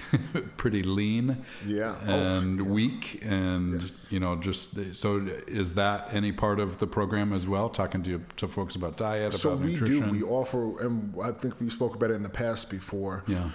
pretty 0.56 0.82
lean 0.82 1.44
Yeah. 1.66 1.96
Oh, 2.06 2.12
and 2.12 2.58
yeah. 2.58 2.64
weak 2.64 3.20
and 3.22 3.80
Yes. 3.80 4.08
you 4.10 4.20
know 4.20 4.36
just 4.36 4.94
so 4.94 5.26
is 5.46 5.74
that 5.74 6.08
any 6.12 6.32
part 6.32 6.60
of 6.60 6.78
the 6.78 6.86
program 6.86 7.32
as 7.32 7.46
well 7.46 7.68
talking 7.68 8.02
to 8.04 8.22
to 8.36 8.48
folks 8.48 8.74
about 8.74 8.96
diet 8.96 9.34
So 9.34 9.52
about 9.52 9.64
we 9.64 9.72
nutrition 9.72 10.02
do. 10.06 10.10
We 10.10 10.22
offer, 10.22 10.80
and 10.84 11.14
I 11.22 11.32
think 11.32 11.60
we 11.60 11.70
spoke 11.70 11.94
about 11.94 12.10
it 12.10 12.14
in 12.14 12.22
the 12.22 12.28
past 12.44 12.70
before. 12.70 13.22
yeah 13.26 13.50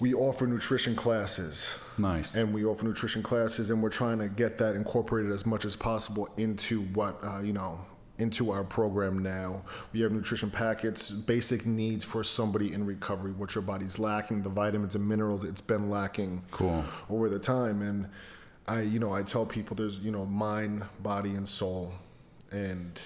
We 0.00 0.12
offer 0.12 0.46
nutrition 0.46 0.94
classes, 0.96 1.70
nice 1.98 2.34
and 2.34 2.52
we 2.52 2.64
offer 2.64 2.84
nutrition 2.84 3.22
classes, 3.22 3.70
and 3.70 3.80
we're 3.82 3.90
trying 4.02 4.18
to 4.18 4.28
get 4.28 4.58
that 4.58 4.74
incorporated 4.74 5.30
as 5.32 5.44
much 5.46 5.64
as 5.64 5.76
possible 5.76 6.28
into 6.36 6.82
what 6.98 7.14
uh, 7.22 7.40
you 7.40 7.52
know 7.52 7.80
into 8.18 8.50
our 8.52 8.62
program 8.62 9.18
now. 9.18 9.62
We 9.92 10.00
have 10.02 10.12
nutrition 10.12 10.50
packets, 10.50 11.10
basic 11.10 11.66
needs 11.66 12.04
for 12.04 12.22
somebody 12.22 12.72
in 12.72 12.86
recovery, 12.86 13.32
what 13.32 13.54
your 13.54 13.62
body's 13.62 13.98
lacking, 13.98 14.42
the 14.42 14.48
vitamins 14.50 14.94
and 14.94 15.06
minerals 15.08 15.42
it's 15.42 15.60
been 15.60 15.90
lacking 15.90 16.42
Cool. 16.52 16.84
over 17.10 17.28
the 17.28 17.40
time. 17.40 17.82
And 17.82 18.08
I, 18.68 18.82
you 18.82 18.98
know, 19.00 19.12
I 19.12 19.22
tell 19.22 19.44
people 19.44 19.74
there's, 19.76 19.98
you 19.98 20.12
know, 20.12 20.24
mind, 20.26 20.84
body, 21.02 21.30
and 21.30 21.48
soul, 21.48 21.92
and 22.52 23.00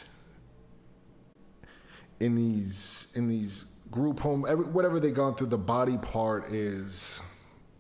in 2.20 2.34
these 2.34 3.12
in 3.16 3.28
these 3.28 3.64
group 3.90 4.20
home, 4.20 4.44
every, 4.48 4.66
whatever 4.66 5.00
they 5.00 5.10
gone 5.10 5.34
through, 5.34 5.46
the 5.46 5.56
body 5.58 5.96
part 5.98 6.50
is 6.50 7.22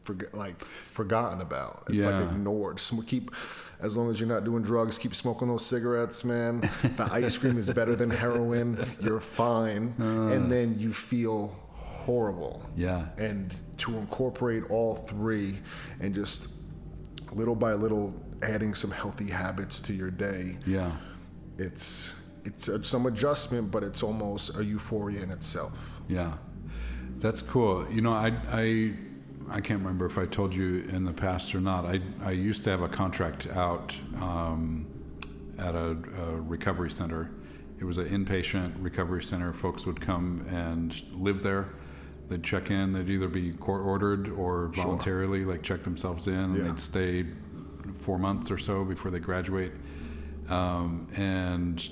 forget, 0.04 0.32
like 0.34 0.64
forgotten 0.64 1.40
about. 1.40 1.84
It's 1.88 1.96
Yeah. 2.02 2.18
like 2.20 2.30
ignored. 2.30 2.80
Sm- 2.80 3.02
keep 3.02 3.30
as 3.80 3.96
long 3.96 4.10
as 4.10 4.18
you're 4.18 4.28
not 4.28 4.44
doing 4.44 4.62
drugs, 4.62 4.98
keep 4.98 5.14
smoking 5.14 5.48
those 5.48 5.64
cigarettes, 5.64 6.24
man. 6.24 6.68
The 6.96 7.08
ice 7.12 7.36
cream 7.36 7.58
is 7.58 7.70
better 7.70 7.94
than 7.94 8.10
heroin. 8.10 8.84
You're 9.00 9.20
fine, 9.20 9.94
uh. 10.00 10.34
and 10.34 10.50
then 10.50 10.78
you 10.78 10.92
feel 10.92 11.54
horrible. 12.08 12.62
Yeah. 12.74 13.04
And 13.18 13.54
to 13.78 13.96
incorporate 13.98 14.64
all 14.70 14.96
three 14.96 15.58
and 16.00 16.14
just 16.14 16.48
little 17.32 17.54
by 17.54 17.74
little 17.74 18.14
adding 18.42 18.74
some 18.74 18.90
healthy 18.90 19.28
habits 19.28 19.78
to 19.80 19.92
your 19.92 20.10
day 20.10 20.56
yeah. 20.64 20.92
it's 21.58 22.14
it's 22.44 22.70
some 22.88 23.04
adjustment 23.04 23.70
but 23.70 23.82
it's 23.82 24.02
almost 24.02 24.56
a 24.56 24.64
euphoria 24.64 25.22
in 25.22 25.30
itself. 25.30 26.00
Yeah. 26.08 26.38
That's 27.18 27.42
cool. 27.42 27.86
You 27.90 28.00
know 28.00 28.12
i 28.12 28.32
i 28.52 28.94
I 29.50 29.60
can't 29.60 29.80
remember 29.80 30.06
if 30.06 30.18
I 30.18 30.26
told 30.26 30.54
you 30.54 30.86
in 30.90 31.04
the 31.04 31.12
past 31.12 31.54
or 31.54 31.60
not. 31.60 31.84
I, 31.86 32.00
I 32.22 32.32
used 32.32 32.64
to 32.64 32.70
have 32.70 32.82
a 32.82 32.88
contract 32.88 33.46
out 33.46 33.96
um, 34.20 34.86
at 35.58 35.74
a, 35.74 35.96
a 36.20 36.40
recovery 36.40 36.90
center. 36.90 37.30
It 37.80 37.84
was 37.84 37.96
an 37.98 38.08
inpatient 38.08 38.74
recovery 38.78 39.22
center. 39.22 39.52
Folks 39.52 39.86
would 39.86 40.00
come 40.00 40.44
and 40.50 41.00
live 41.12 41.42
there. 41.42 41.68
They'd 42.28 42.42
check 42.44 42.70
in. 42.70 42.92
They'd 42.92 43.08
either 43.08 43.28
be 43.28 43.52
court 43.52 43.82
ordered 43.86 44.28
or 44.28 44.68
voluntarily, 44.74 45.44
like 45.44 45.62
check 45.62 45.82
themselves 45.84 46.26
in, 46.26 46.34
and 46.34 46.56
Yeah. 46.56 46.64
they'd 46.64 46.80
stay 46.80 47.26
four 47.94 48.18
months 48.18 48.50
or 48.50 48.58
so 48.58 48.84
before 48.84 49.10
they 49.10 49.18
graduate. 49.18 49.72
Um, 50.50 51.08
and 51.16 51.88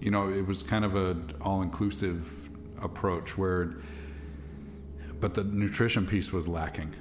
you 0.00 0.10
know, 0.10 0.30
it 0.30 0.46
was 0.46 0.62
kind 0.62 0.84
of 0.84 0.96
an 0.96 1.32
all-inclusive 1.42 2.48
approach 2.80 3.36
where, 3.36 3.76
but 5.20 5.34
the 5.34 5.44
nutrition 5.44 6.06
piece 6.06 6.32
was 6.32 6.48
lacking. 6.48 6.94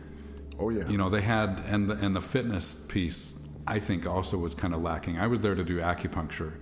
Oh 0.60 0.70
yeah. 0.70 0.88
You 0.90 0.98
know 0.98 1.10
they 1.10 1.22
had 1.22 1.64
and 1.68 1.90
the, 1.90 1.96
and 1.96 2.16
the 2.16 2.22
fitness 2.22 2.76
piece 2.76 3.36
i 3.68 3.78
think 3.80 4.06
also 4.06 4.38
was 4.38 4.54
kind 4.56 4.74
of 4.74 4.82
lacking. 4.82 5.18
I 5.20 5.28
was 5.28 5.42
there 5.42 5.56
to 5.56 5.64
do 5.64 5.80
acupuncture. 5.80 6.54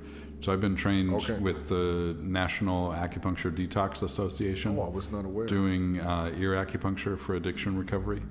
So 0.41 0.53
i've 0.53 0.61
been 0.61 0.75
trained 0.75 1.11
Okay. 1.13 1.33
with 1.39 1.67
the 1.69 2.15
national 2.21 2.91
acupuncture 2.91 3.51
detox 3.51 4.03
association 4.03 4.77
oh 4.77 4.83
i 4.83 4.89
was 4.89 5.11
not 5.11 5.25
aware. 5.25 5.47
doing 5.47 5.99
uh, 5.99 6.31
ear 6.37 6.51
acupuncture 6.63 7.17
for 7.17 7.35
addiction 7.35 7.77
recovery. 7.77 8.21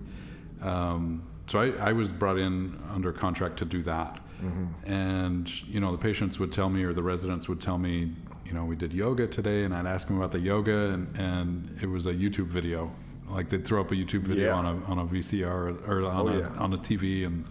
Um, 0.63 1.23
so 1.49 1.61
I, 1.61 1.89
I 1.91 1.93
was 1.93 2.13
brought 2.13 2.39
in 2.39 2.79
under 2.93 3.13
contract 3.13 3.57
to 3.59 3.65
do 3.65 3.83
that. 3.85 4.21
And 4.85 5.51
you 5.67 5.81
know 5.81 5.91
the 5.93 5.99
patients 5.99 6.39
would 6.39 6.53
tell 6.53 6.69
me 6.69 6.85
or 6.85 6.93
the 6.93 7.03
residents 7.03 7.49
would 7.49 7.61
tell 7.61 7.79
me 7.79 8.13
you 8.45 8.53
know 8.53 8.65
we 8.65 8.77
did 8.77 8.93
yoga 8.93 9.27
today 9.27 9.65
and 9.65 9.75
i'd 9.75 9.87
ask 9.87 10.07
them 10.09 10.19
about 10.19 10.31
the 10.31 10.39
yoga 10.39 10.91
and, 10.91 11.17
and 11.19 11.79
it 11.83 11.87
was 11.87 12.07
a 12.07 12.13
youtube 12.15 12.47
video 12.47 12.93
like 13.31 13.49
they'd 13.49 13.65
throw 13.65 13.81
up 13.81 13.91
a 13.91 13.95
youtube 13.95 14.23
video 14.23 14.47
Yeah. 14.47 14.55
on 14.55 14.67
a, 14.67 14.85
on 14.85 14.99
a 14.99 15.05
vcr 15.07 15.87
or 15.89 16.07
on, 16.07 16.27
Oh, 16.27 16.29
a, 16.29 16.39
yeah. 16.39 16.49
on 16.59 16.73
a 16.73 16.79
tv 16.79 17.27
and 17.27 17.45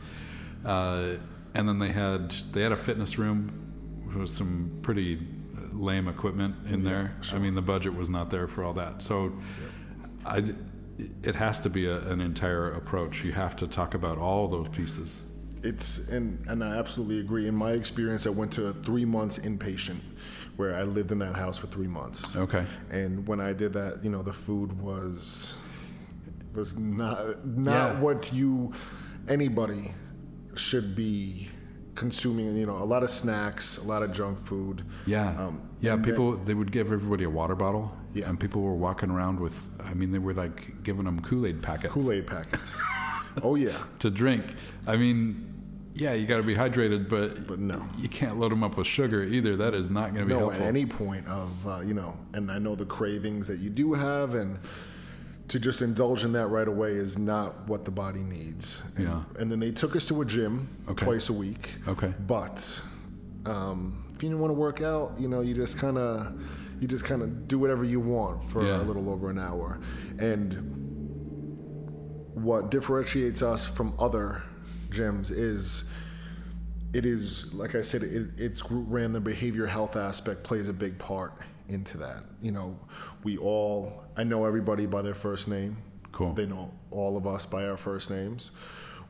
uh, 0.66 1.18
and 1.54 1.68
then 1.70 1.80
they 1.80 1.90
had 1.92 2.32
they 2.54 2.62
had 2.62 2.72
a 2.72 2.76
fitness 2.78 3.18
room 3.18 4.12
with 4.16 4.30
some 4.30 4.80
pretty 4.82 5.20
lame 5.74 6.08
equipment 6.08 6.56
in 6.70 6.84
there 6.84 7.16
i 7.34 7.38
mean 7.38 7.54
the 7.56 7.62
budget 7.62 7.94
was 7.94 8.10
not 8.10 8.30
there 8.30 8.48
for 8.48 8.64
all 8.64 8.74
that 8.74 9.02
so 9.04 9.34
I, 10.26 10.54
it 11.22 11.36
has 11.36 11.60
to 11.62 11.70
be 11.70 11.86
a, 11.88 11.98
an 12.08 12.20
entire 12.22 12.72
approach. 12.72 13.24
You 13.24 13.34
have 13.34 13.56
to 13.58 13.68
talk 13.68 13.94
about 13.94 14.18
all 14.18 14.48
those 14.48 14.70
pieces. 14.70 15.22
it's 15.62 16.08
and 16.08 16.44
and 16.48 16.64
i 16.64 16.78
absolutely 16.78 17.20
agree 17.20 17.48
in 17.48 17.56
my 17.56 17.72
experience 17.72 18.26
i 18.26 18.30
went 18.30 18.52
to 18.54 18.68
a 18.68 18.74
three 18.74 19.04
months 19.06 19.38
inpatient 19.40 20.00
where 20.56 20.74
i 20.76 20.84
lived 20.84 21.12
in 21.12 21.20
that 21.20 21.36
house 21.36 21.58
for 21.58 21.68
three 21.68 21.88
months 21.88 22.34
Okay. 22.36 22.66
and 22.90 23.28
when 23.28 23.42
I 23.42 23.52
did 23.52 23.74
that, 23.74 24.02
you 24.04 24.10
know, 24.10 24.24
the 24.24 24.32
food 24.34 24.72
was 24.82 25.54
was 26.56 26.78
not 26.78 27.46
not 27.46 27.94
Yeah. 27.96 28.00
what 28.00 28.32
you 28.34 28.72
anybody 29.28 29.94
should 30.56 30.96
be 30.96 31.50
consuming. 31.96 32.56
You 32.58 32.66
know, 32.66 32.78
a 32.78 32.86
lot 32.86 33.04
of 33.04 33.10
snacks, 33.10 33.78
a 33.78 33.84
lot 33.84 34.04
of 34.04 34.12
junk 34.12 34.46
food. 34.46 34.84
Yeah. 35.06 35.30
Um, 35.38 35.62
yeah. 35.82 35.96
People 35.98 36.38
they 36.38 36.54
would 36.54 36.72
give 36.72 36.92
everybody 36.92 37.24
a 37.24 37.30
water 37.30 37.56
bottle. 37.56 37.96
Yeah. 38.14 38.30
And 38.30 38.40
people 38.40 38.62
were 38.62 38.76
walking 38.76 39.10
around 39.10 39.40
with. 39.40 39.72
I 39.84 39.94
mean, 39.94 40.12
they 40.12 40.20
were 40.20 40.34
like 40.34 40.84
giving 40.84 41.06
them 41.06 41.20
Kool 41.22 41.46
Aid 41.46 41.62
packets. 41.62 41.94
Kool 41.94 42.12
Aid 42.12 42.28
packets. 42.28 42.78
oh 43.44 43.56
yeah, 43.56 43.78
to 44.00 44.10
drink. 44.10 44.56
I 44.88 44.96
mean, 44.96 45.52
yeah, 45.94 46.14
you 46.14 46.26
got 46.26 46.38
to 46.38 46.44
be 46.44 46.56
hydrated, 46.56 47.10
but 47.10 47.46
but 47.48 47.60
no. 47.60 47.84
you 47.98 48.08
can't 48.08 48.40
load 48.40 48.52
them 48.54 48.64
up 48.64 48.78
with 48.78 48.88
sugar 48.88 49.24
either. 49.24 49.58
That 49.58 49.74
is 49.74 49.90
not 49.90 50.14
going 50.14 50.28
to 50.28 50.34
be 50.34 50.40
No, 50.40 50.48
helpful. 50.50 50.62
at 50.64 50.68
any 50.68 50.86
point 50.86 51.28
of 51.28 51.68
uh, 51.68 51.80
you 51.82 51.94
know, 51.94 52.18
and 52.34 52.50
I 52.50 52.58
know 52.60 52.76
the 52.76 52.86
cravings 52.86 53.48
that 53.48 53.60
you 53.60 53.70
do 53.70 53.94
have, 53.94 54.36
and 54.36 54.58
to 55.48 55.60
just 55.60 55.82
indulge 55.82 56.24
in 56.26 56.32
that 56.34 56.48
right 56.48 56.68
away 56.68 56.92
is 56.94 57.18
not 57.18 57.68
what 57.68 57.86
the 57.86 57.92
body 57.92 58.22
needs. 58.24 58.82
And, 58.96 59.06
Yeah. 59.06 59.24
And 59.38 59.52
then 59.52 59.60
they 59.60 59.72
took 59.72 59.96
us 59.96 60.06
to 60.08 60.22
a 60.22 60.26
gym 60.26 60.68
Okay. 60.90 61.06
twice 61.06 61.30
a 61.30 61.34
week. 61.34 61.70
Okay. 61.88 62.14
But 62.28 62.82
um, 63.46 64.04
if 64.16 64.24
you 64.24 64.30
didn't 64.30 64.40
want 64.42 64.50
to 64.50 64.56
work 64.56 64.82
out, 64.82 65.14
you 65.20 65.28
know, 65.28 65.42
you 65.42 65.54
just 65.54 65.78
kind 65.78 65.98
of 65.98 66.34
you 66.82 66.88
just 66.90 67.06
kind 67.06 67.22
of 67.22 67.48
do 67.48 67.58
whatever 67.58 67.86
you 67.86 68.00
want 68.02 68.44
for 68.50 68.66
Yeah. 68.66 68.82
a 68.82 68.84
little 68.84 69.10
over 69.10 69.30
an 69.30 69.40
hour. 69.40 69.80
And 70.18 70.56
what 72.34 72.70
differentiates 72.72 73.42
us 73.42 73.66
from 73.66 73.94
other 74.00 74.44
gyms 74.90 75.32
is 75.32 75.86
it 76.94 77.06
is 77.06 77.54
like 77.54 77.76
I 77.76 77.82
said, 77.82 78.04
it, 78.04 78.30
it's 78.38 78.62
group 78.62 78.86
ran. 78.90 79.14
The 79.14 79.20
behavior 79.22 79.66
health 79.68 79.96
aspect 79.96 80.44
plays 80.44 80.68
a 80.70 80.74
big 80.74 80.98
part 80.98 81.34
into 81.70 81.98
that. 81.98 82.24
You 82.42 82.52
know, 82.52 82.80
we 83.24 83.38
all 83.38 84.04
I 84.18 84.24
know 84.24 84.46
everybody 84.46 84.86
by 84.86 85.02
their 85.02 85.16
first 85.16 85.48
name. 85.48 85.78
Cool. 86.12 86.34
They 86.34 86.46
know 86.46 86.72
all 86.92 87.18
of 87.18 87.28
us 87.28 87.46
by 87.46 87.66
our 87.66 87.78
first 87.78 88.10
names. 88.10 88.52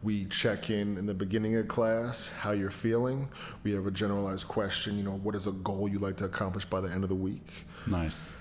We 0.01 0.25
check 0.25 0.69
in 0.69 0.97
in 0.97 1.05
the 1.05 1.13
beginning 1.13 1.55
of 1.55 1.67
class, 1.67 2.27
how 2.27 2.51
you're 2.51 2.69
feeling. 2.69 3.27
We 3.63 3.71
have 3.73 3.87
a 3.87 3.91
generalized 3.91 4.47
question, 4.47 4.97
you 4.97 5.03
know, 5.03 5.17
what 5.17 5.35
is 5.35 5.47
a 5.47 5.51
goal 5.51 5.87
you'd 5.87 6.01
like 6.01 6.17
to 6.17 6.25
accomplish 6.25 6.65
by 6.65 6.81
the 6.81 6.91
end 6.91 7.03
of 7.03 7.09
the 7.09 7.15
week? 7.15 7.47
Nice. 7.87 8.31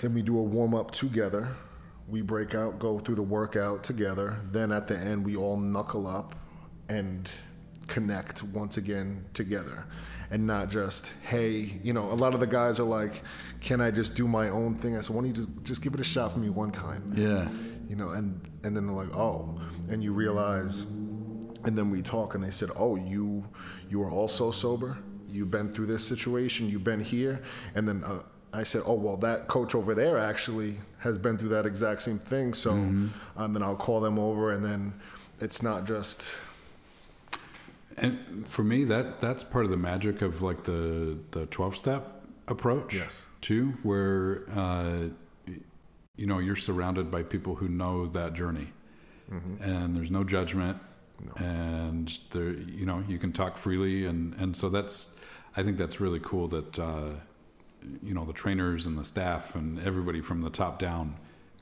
Then 0.00 0.14
we 0.14 0.22
do 0.22 0.38
a 0.38 0.42
warm 0.42 0.74
up 0.74 0.90
together. 0.90 1.48
We 2.08 2.22
break 2.22 2.54
out, 2.54 2.78
go 2.78 2.98
through 2.98 3.14
the 3.16 3.22
workout 3.22 3.82
together. 3.82 4.36
Then 4.52 4.70
at 4.70 4.86
the 4.86 4.96
end, 4.96 5.24
we 5.24 5.36
all 5.36 5.56
knuckle 5.56 6.06
up 6.06 6.34
and 6.88 7.30
connect 7.86 8.42
once 8.42 8.76
again 8.76 9.24
together. 9.34 9.86
And 10.30 10.46
not 10.46 10.70
just, 10.70 11.10
hey, 11.22 11.78
you 11.82 11.92
know, 11.92 12.10
a 12.10 12.14
lot 12.14 12.34
of 12.34 12.40
the 12.40 12.46
guys 12.46 12.80
are 12.80 12.84
like, 12.84 13.22
can 13.60 13.80
I 13.80 13.90
just 13.90 14.14
do 14.14 14.26
my 14.26 14.48
own 14.48 14.76
thing? 14.76 14.96
I 14.96 15.00
said, 15.00 15.14
why 15.14 15.22
don't 15.22 15.28
you 15.28 15.34
just, 15.34 15.48
just 15.62 15.82
give 15.82 15.94
it 15.94 16.00
a 16.00 16.04
shot 16.04 16.32
for 16.32 16.38
me 16.38 16.48
one 16.50 16.70
time? 16.72 17.12
Yeah. 17.14 17.48
You 17.88 17.96
know, 17.96 18.10
and, 18.10 18.40
and 18.62 18.76
then 18.76 18.86
they're 18.86 18.96
like, 18.96 19.14
oh. 19.14 19.60
And 19.90 20.02
you 20.02 20.12
realize, 20.12 20.82
and 21.64 21.76
then 21.78 21.90
we 21.90 22.02
talk 22.02 22.34
and 22.34 22.42
they 22.42 22.50
said, 22.50 22.70
oh, 22.74 22.96
you, 22.96 23.44
you 23.90 24.02
are 24.02 24.10
also 24.10 24.50
sober? 24.50 24.98
You've 25.28 25.50
been 25.50 25.70
through 25.70 25.86
this 25.86 26.06
situation, 26.06 26.68
you've 26.68 26.84
been 26.84 27.00
here. 27.00 27.42
And 27.74 27.86
then 27.86 28.02
uh, 28.04 28.22
I 28.52 28.62
said, 28.62 28.82
"Oh 28.86 28.94
well, 28.94 29.16
that 29.16 29.48
coach 29.48 29.74
over 29.74 29.96
there 29.96 30.16
actually 30.16 30.76
has 30.98 31.18
been 31.18 31.36
through 31.36 31.48
that 31.48 31.66
exact 31.66 32.02
same 32.02 32.20
thing." 32.20 32.54
So, 32.54 32.70
Mm-hmm. 32.70 33.08
um, 33.36 33.52
then 33.52 33.64
I'll 33.64 33.74
call 33.74 34.00
them 34.00 34.16
over, 34.16 34.52
and 34.52 34.64
then 34.64 34.94
it's 35.40 35.60
not 35.60 35.86
just 35.88 36.36
And 37.96 38.46
for 38.46 38.64
me, 38.64 38.84
that 38.84 39.20
that's 39.20 39.44
part 39.44 39.64
of 39.64 39.70
the 39.70 39.76
magic 39.76 40.20
of 40.22 40.42
like 40.42 40.64
the 40.64 41.18
the 41.30 41.46
twelve 41.46 41.76
step 41.76 42.22
approach. 42.48 42.94
Yes. 42.94 43.18
Too, 43.40 43.74
where 43.82 44.44
uh, 44.54 45.08
you 46.16 46.26
know 46.26 46.38
you're 46.38 46.56
surrounded 46.56 47.10
by 47.10 47.22
people 47.22 47.56
who 47.56 47.68
know 47.68 48.06
that 48.06 48.34
journey, 48.34 48.72
and 49.60 49.96
there's 49.96 50.10
no 50.10 50.24
judgment, 50.24 50.78
and 51.36 52.18
there 52.30 52.52
you 52.52 52.86
know 52.86 53.04
you 53.06 53.18
can 53.18 53.32
talk 53.32 53.58
freely, 53.58 54.06
and 54.06 54.34
and 54.40 54.56
so 54.56 54.68
that's 54.68 55.14
I 55.56 55.62
think 55.62 55.76
that's 55.78 56.00
really 56.00 56.20
cool 56.20 56.48
that 56.48 56.78
uh, 56.78 57.10
you 58.02 58.14
know 58.14 58.24
the 58.24 58.32
trainers 58.32 58.86
and 58.86 58.98
the 58.98 59.04
staff 59.04 59.54
and 59.54 59.78
everybody 59.86 60.20
from 60.20 60.42
the 60.42 60.50
top 60.50 60.78
down 60.78 61.16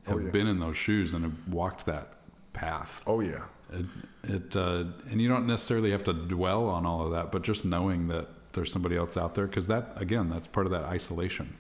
have 0.04 0.16
Oh, 0.16 0.20
yeah. 0.20 0.30
been 0.30 0.46
in 0.46 0.58
those 0.60 0.76
shoes 0.76 1.14
and 1.14 1.24
have 1.24 1.48
walked 1.48 1.86
that 1.86 2.14
path. 2.52 3.02
oh 3.06 3.20
yeah, 3.20 3.42
It, 3.72 3.86
it 4.24 4.56
uh, 4.56 4.84
and 5.10 5.20
you 5.20 5.28
don't 5.28 5.46
necessarily 5.46 5.90
have 5.90 6.04
to 6.04 6.12
dwell 6.12 6.68
on 6.68 6.86
all 6.86 7.04
of 7.06 7.12
that, 7.12 7.32
but 7.32 7.42
just 7.42 7.64
knowing 7.64 8.08
that 8.08 8.28
there's 8.52 8.72
somebody 8.72 8.96
else 8.96 9.16
out 9.16 9.34
there, 9.34 9.46
because 9.46 9.66
that 9.68 9.92
again, 9.96 10.28
that's 10.28 10.46
part 10.46 10.66
of 10.66 10.72
that 10.72 10.84
isolation, 10.84 11.56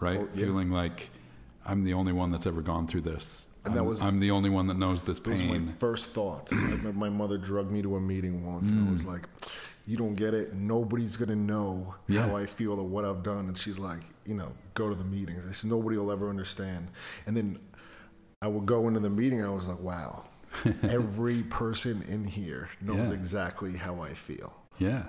right? 0.00 0.20
Oh, 0.20 0.28
yeah. 0.34 0.44
Feeling 0.46 0.70
like 0.70 1.10
I'm 1.66 1.84
the 1.84 1.92
only 1.94 2.12
one 2.12 2.30
that's 2.30 2.46
ever 2.46 2.62
gone 2.62 2.86
through 2.86 3.02
this. 3.02 3.46
And 3.66 3.78
I'm, 3.78 3.84
was- 3.84 4.00
I'm 4.00 4.20
the 4.20 4.30
only 4.30 4.48
one 4.48 4.66
that 4.68 4.78
knows 4.78 5.02
this 5.02 5.18
those 5.18 5.40
were 5.42 5.46
my 5.48 5.52
pain. 5.52 5.74
first 5.78 6.06
thoughts. 6.06 6.50
I 6.52 6.76
my 6.92 7.10
mother 7.10 7.36
drugged 7.36 7.70
me 7.70 7.82
to 7.82 7.96
a 7.96 8.00
meeting 8.00 8.46
once, 8.46 8.70
and 8.70 8.88
I 8.88 8.90
was 8.90 9.04
like, 9.04 9.28
"You 9.86 9.98
don't 9.98 10.14
get 10.14 10.32
it. 10.32 10.54
Nobody's 10.54 11.18
gonna 11.18 11.36
know 11.36 11.94
Yeah. 12.08 12.26
how 12.26 12.36
I 12.36 12.46
feel 12.46 12.72
or 12.80 12.86
what 12.86 13.04
I've 13.04 13.22
done." 13.22 13.48
And 13.48 13.58
she's 13.58 13.78
like, 13.78 14.00
"You 14.24 14.34
know, 14.34 14.50
go 14.72 14.88
to 14.88 14.94
the 14.94 15.04
meetings." 15.04 15.44
I 15.46 15.52
said, 15.52 15.68
"Nobody 15.68 15.98
will 15.98 16.10
ever 16.10 16.30
understand." 16.30 16.88
And 17.26 17.36
then 17.36 17.58
I 18.40 18.48
would 18.48 18.64
go 18.64 18.88
into 18.88 19.00
the 19.00 19.10
meeting. 19.10 19.44
I 19.44 19.50
was 19.50 19.66
like, 19.66 19.80
"Wow." 19.80 20.24
Every 20.82 21.42
person 21.44 22.02
in 22.08 22.24
here 22.24 22.68
knows 22.80 23.08
Yeah. 23.08 23.14
exactly 23.14 23.76
how 23.76 24.00
I 24.00 24.14
feel. 24.14 24.52
Yeah, 24.78 25.04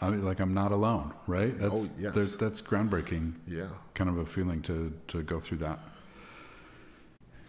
I 0.00 0.10
mean, 0.10 0.24
like 0.24 0.40
I'm 0.40 0.54
not 0.54 0.72
alone, 0.72 1.12
right? 1.26 1.58
That's 1.58 1.90
Oh, 1.90 1.94
yes. 1.98 2.32
that's 2.38 2.60
groundbreaking. 2.62 3.34
Yeah. 3.46 3.68
Kind 3.94 4.10
of 4.10 4.18
a 4.18 4.26
feeling 4.26 4.62
to 4.62 4.92
to 5.08 5.22
go 5.22 5.40
through 5.40 5.58
that. 5.58 5.78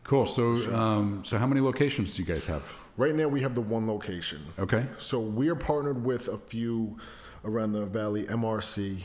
Cool. 0.04 0.26
So, 0.26 0.74
um, 0.74 1.24
so 1.26 1.38
how 1.38 1.46
many 1.48 1.60
locations 1.62 2.16
do 2.16 2.22
you 2.24 2.28
guys 2.28 2.46
have? 2.46 2.64
Right 2.96 3.14
now, 3.14 3.28
we 3.28 3.42
have 3.42 3.54
the 3.56 3.62
one 3.62 3.88
location. 3.88 4.42
Okay. 4.58 4.86
So 4.98 5.20
we 5.20 5.50
are 5.50 5.56
partnered 5.56 6.04
with 6.04 6.30
a 6.30 6.38
few 6.38 6.98
around 7.44 7.74
the 7.74 7.86
valley, 7.86 8.26
MRC, 8.26 9.02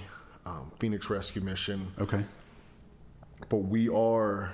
um, 0.47 0.71
Phoenix 0.79 1.11
Rescue 1.11 1.43
Mission, 1.43 1.89
Okay. 2.01 2.25
but 3.49 3.59
we 3.59 3.89
are 3.89 4.53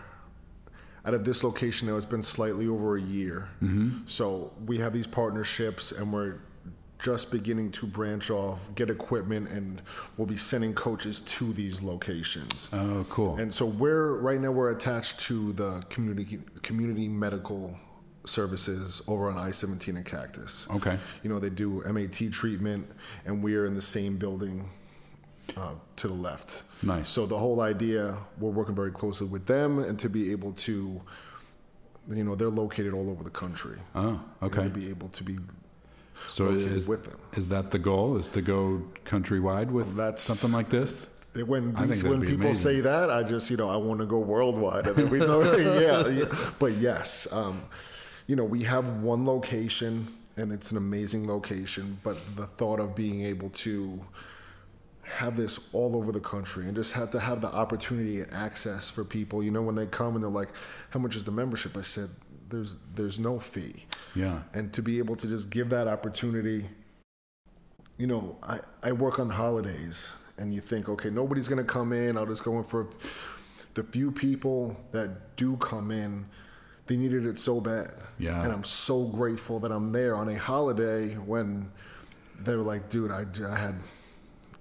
out 1.04 1.14
of 1.14 1.24
this 1.24 1.42
location 1.44 1.88
now. 1.88 1.96
It's 1.96 2.06
been 2.06 2.22
slightly 2.22 2.66
over 2.66 2.96
a 2.96 3.00
year. 3.00 3.48
Mm-hmm. 3.62 4.00
So 4.06 4.52
we 4.66 4.78
have 4.78 4.92
these 4.92 5.06
partnerships, 5.06 5.92
and 5.92 6.12
we're 6.12 6.36
just 6.98 7.30
beginning 7.30 7.70
to 7.70 7.86
branch 7.86 8.30
off, 8.30 8.60
get 8.74 8.90
equipment, 8.90 9.48
and 9.48 9.80
we'll 10.16 10.26
be 10.26 10.36
sending 10.36 10.74
coaches 10.74 11.20
to 11.20 11.52
these 11.52 11.80
locations. 11.82 12.68
Oh, 12.72 13.06
cool. 13.08 13.36
And 13.36 13.54
so 13.54 13.66
we're 13.66 14.16
right 14.16 14.40
now 14.40 14.50
we're 14.50 14.70
attached 14.70 15.20
to 15.20 15.52
the 15.52 15.82
community 15.90 16.40
community 16.62 17.08
medical 17.08 17.76
services 18.26 19.00
over 19.06 19.30
on 19.30 19.38
I-17 19.38 19.88
and 19.96 20.04
Cactus. 20.04 20.66
okay. 20.70 20.98
You 21.22 21.30
know, 21.30 21.38
they 21.38 21.50
do 21.50 21.82
MAT 21.90 22.30
treatment, 22.32 22.90
and 23.24 23.42
we 23.42 23.54
are 23.56 23.64
in 23.64 23.74
the 23.74 23.82
same 23.82 24.16
building 24.16 24.68
uh, 25.56 25.72
to 25.96 26.08
the 26.08 26.14
left. 26.14 26.62
Nice. 26.82 27.08
So 27.08 27.26
the 27.26 27.38
whole 27.38 27.60
idea, 27.60 28.16
we're 28.38 28.50
working 28.50 28.74
very 28.74 28.90
closely 28.92 29.26
with 29.26 29.46
them, 29.46 29.78
and 29.78 29.98
to 29.98 30.08
be 30.08 30.30
able 30.30 30.52
to, 30.54 31.00
you 32.12 32.24
know, 32.24 32.34
they're 32.34 32.48
located 32.50 32.94
all 32.94 33.10
over 33.10 33.24
the 33.24 33.30
country. 33.30 33.78
Oh, 33.94 34.20
okay. 34.42 34.64
To 34.64 34.68
be 34.70 34.88
able 34.90 35.08
to 35.10 35.24
be 35.24 35.38
So 36.28 36.50
is 36.50 36.88
with 36.88 37.04
them. 37.04 37.18
is 37.34 37.48
that 37.48 37.70
the 37.70 37.78
goal? 37.78 38.16
Is 38.18 38.28
to 38.28 38.42
go 38.42 38.82
countrywide 39.04 39.70
with 39.70 39.96
That's- 39.96 40.22
something 40.22 40.52
like 40.52 40.68
this? 40.70 41.06
When 41.34 41.76
I 41.76 41.86
that'd 41.86 42.02
when 42.02 42.20
people 42.22 42.46
amazing. 42.46 42.54
say 42.54 42.80
that, 42.80 43.10
I 43.10 43.22
just 43.22 43.48
you 43.48 43.56
know 43.56 43.68
I 43.70 43.76
want 43.76 44.00
to 44.00 44.06
go 44.06 44.18
worldwide. 44.18 44.86
Then 44.86 45.08
we 45.08 45.18
know, 45.18 45.40
yeah, 45.80 46.08
yeah. 46.08 46.24
But 46.58 46.72
yes, 46.72 47.28
um, 47.32 47.62
you 48.26 48.34
know 48.34 48.42
we 48.44 48.64
have 48.64 49.02
one 49.02 49.24
location 49.24 50.08
and 50.36 50.50
it's 50.50 50.72
an 50.72 50.78
amazing 50.78 51.28
location. 51.28 51.98
But 52.02 52.16
the 52.34 52.46
thought 52.46 52.80
of 52.80 52.96
being 52.96 53.20
able 53.20 53.50
to 53.50 54.00
have 55.08 55.36
this 55.36 55.58
all 55.72 55.96
over 55.96 56.12
the 56.12 56.20
country 56.20 56.66
and 56.66 56.74
just 56.76 56.92
have 56.92 57.10
to 57.12 57.20
have 57.20 57.40
the 57.40 57.48
opportunity 57.48 58.20
and 58.20 58.32
access 58.32 58.88
for 58.90 59.04
people. 59.04 59.42
You 59.42 59.50
know 59.50 59.62
when 59.62 59.74
they 59.74 59.86
come 59.86 60.14
and 60.14 60.22
they're 60.22 60.30
like, 60.30 60.50
"How 60.90 61.00
much 61.00 61.16
is 61.16 61.24
the 61.24 61.30
membership?" 61.32 61.76
I 61.76 61.82
said, 61.82 62.08
"There's 62.48 62.74
there's 62.94 63.18
no 63.18 63.38
fee." 63.38 63.84
Yeah. 64.14 64.40
and 64.54 64.72
to 64.72 64.82
be 64.82 64.98
able 64.98 65.16
to 65.16 65.26
just 65.26 65.48
give 65.50 65.68
that 65.70 65.86
opportunity 65.86 66.68
you 67.98 68.06
know 68.06 68.36
i, 68.42 68.58
I 68.82 68.92
work 68.92 69.18
on 69.18 69.28
holidays 69.30 70.12
and 70.38 70.52
you 70.52 70.60
think 70.60 70.88
okay 70.88 71.10
nobody's 71.10 71.46
going 71.46 71.58
to 71.64 71.72
come 71.72 71.92
in 71.92 72.16
i'll 72.16 72.26
just 72.26 72.42
go 72.44 72.58
in 72.58 72.64
for 72.64 72.88
the 73.74 73.82
few 73.84 74.10
people 74.10 74.76
that 74.92 75.36
do 75.36 75.56
come 75.58 75.90
in 75.90 76.26
they 76.86 76.96
needed 76.96 77.26
it 77.26 77.38
so 77.38 77.60
bad 77.60 77.92
Yeah. 78.18 78.42
and 78.42 78.52
i'm 78.52 78.64
so 78.64 79.04
grateful 79.04 79.60
that 79.60 79.70
i'm 79.70 79.92
there 79.92 80.16
on 80.16 80.28
a 80.30 80.38
holiday 80.38 81.14
when 81.14 81.70
they 82.40 82.56
were 82.56 82.62
like 82.62 82.88
dude 82.88 83.10
i, 83.12 83.24
I 83.46 83.56
had 83.56 83.74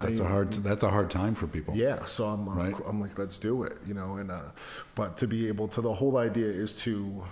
That's 0.00 0.20
I- 0.20 0.24
a 0.24 0.28
hard 0.28 0.52
that's 0.52 0.82
a 0.82 0.90
hard 0.90 1.10
time 1.10 1.34
for 1.34 1.46
people. 1.46 1.74
yeah, 1.76 2.04
so 2.04 2.28
I'm, 2.28 2.48
I'm, 2.48 2.56
Right. 2.58 2.74
I'm 2.86 3.00
like, 3.00 3.18
let's 3.18 3.38
do 3.38 3.64
it, 3.64 3.78
you 3.86 3.94
know. 3.94 4.16
And 4.18 4.30
uh, 4.30 4.50
but 4.94 5.16
to 5.18 5.26
be 5.26 5.48
able 5.48 5.66
to, 5.68 5.80
the 5.80 5.92
whole 5.92 6.16
idea 6.18 6.46
is 6.46 6.72
to 6.84 7.24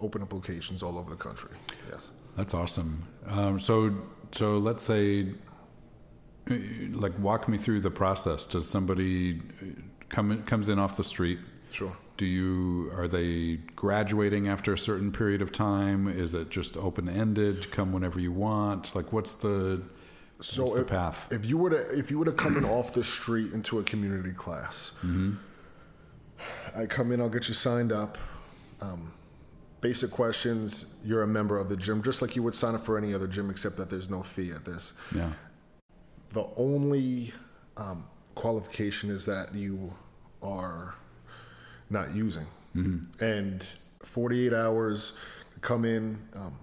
open 0.00 0.22
up 0.22 0.32
locations 0.32 0.82
all 0.82 0.98
over 0.98 1.10
the 1.10 1.16
country. 1.16 1.50
Yes. 1.90 2.08
That's 2.36 2.54
awesome. 2.54 3.06
Um, 3.26 3.58
so 3.58 3.94
so 4.32 4.58
let's 4.58 4.82
say 4.82 5.28
uh, 6.50 6.54
like 6.92 7.18
walk 7.18 7.48
me 7.48 7.58
through 7.58 7.80
the 7.80 7.90
process. 7.90 8.46
Does 8.46 8.68
somebody 8.68 9.40
uh, 9.62 9.66
come 10.08 10.32
in, 10.32 10.42
comes 10.44 10.68
in 10.68 10.78
off 10.78 10.96
the 10.96 11.04
street? 11.04 11.38
Sure. 11.70 11.96
Do 12.16 12.24
you 12.24 12.90
are 12.94 13.08
they 13.08 13.56
graduating 13.74 14.48
after 14.48 14.72
a 14.72 14.78
certain 14.78 15.12
period 15.12 15.42
of 15.42 15.52
time? 15.52 16.08
Is 16.08 16.32
it 16.32 16.48
just 16.50 16.76
open 16.76 17.08
ended? 17.10 17.70
Come 17.70 17.92
whenever 17.92 18.18
you 18.18 18.32
want? 18.32 18.94
Like 18.96 19.12
what's 19.12 19.34
the 19.34 19.82
So 20.40 20.62
what's 20.62 20.74
the 20.74 20.80
if, 20.82 20.86
path? 20.86 21.28
if 21.30 21.46
you 21.46 21.56
were 21.56 21.70
to 21.70 21.98
if 21.98 22.10
you 22.10 22.18
were 22.18 22.26
to 22.26 22.32
come 22.32 22.56
in 22.56 22.64
off 22.64 22.92
the 22.92 23.02
street 23.04 23.52
into 23.52 23.78
a 23.78 23.82
community 23.82 24.32
class, 24.32 24.92
I 26.76 26.86
come 26.86 27.12
in, 27.12 27.20
I'll 27.20 27.28
get 27.28 27.48
you 27.48 27.54
signed 27.54 27.92
up. 27.92 28.18
Um, 28.80 29.12
basic 29.80 30.10
questions. 30.10 30.86
You're 31.04 31.22
a 31.22 31.26
member 31.26 31.58
of 31.58 31.68
the 31.68 31.76
gym, 31.76 32.02
just 32.02 32.20
like 32.20 32.36
you 32.36 32.42
would 32.42 32.54
sign 32.54 32.74
up 32.74 32.84
for 32.84 32.98
any 32.98 33.14
other 33.14 33.26
gym, 33.26 33.50
except 33.50 33.76
that 33.78 33.88
there's 33.88 34.10
no 34.10 34.22
fee 34.22 34.50
at 34.50 34.64
this. 34.64 34.92
Yeah. 35.14 35.32
The 36.32 36.46
only 36.56 37.32
um, 37.76 38.04
qualification 38.34 39.10
is 39.10 39.24
that 39.26 39.54
you 39.54 39.94
are 40.42 40.94
not 41.88 42.14
using, 42.14 42.46
and 43.20 43.66
48 44.02 44.52
hours 44.52 45.12
come 45.62 45.84
in. 45.86 46.18
Um, 46.34 46.58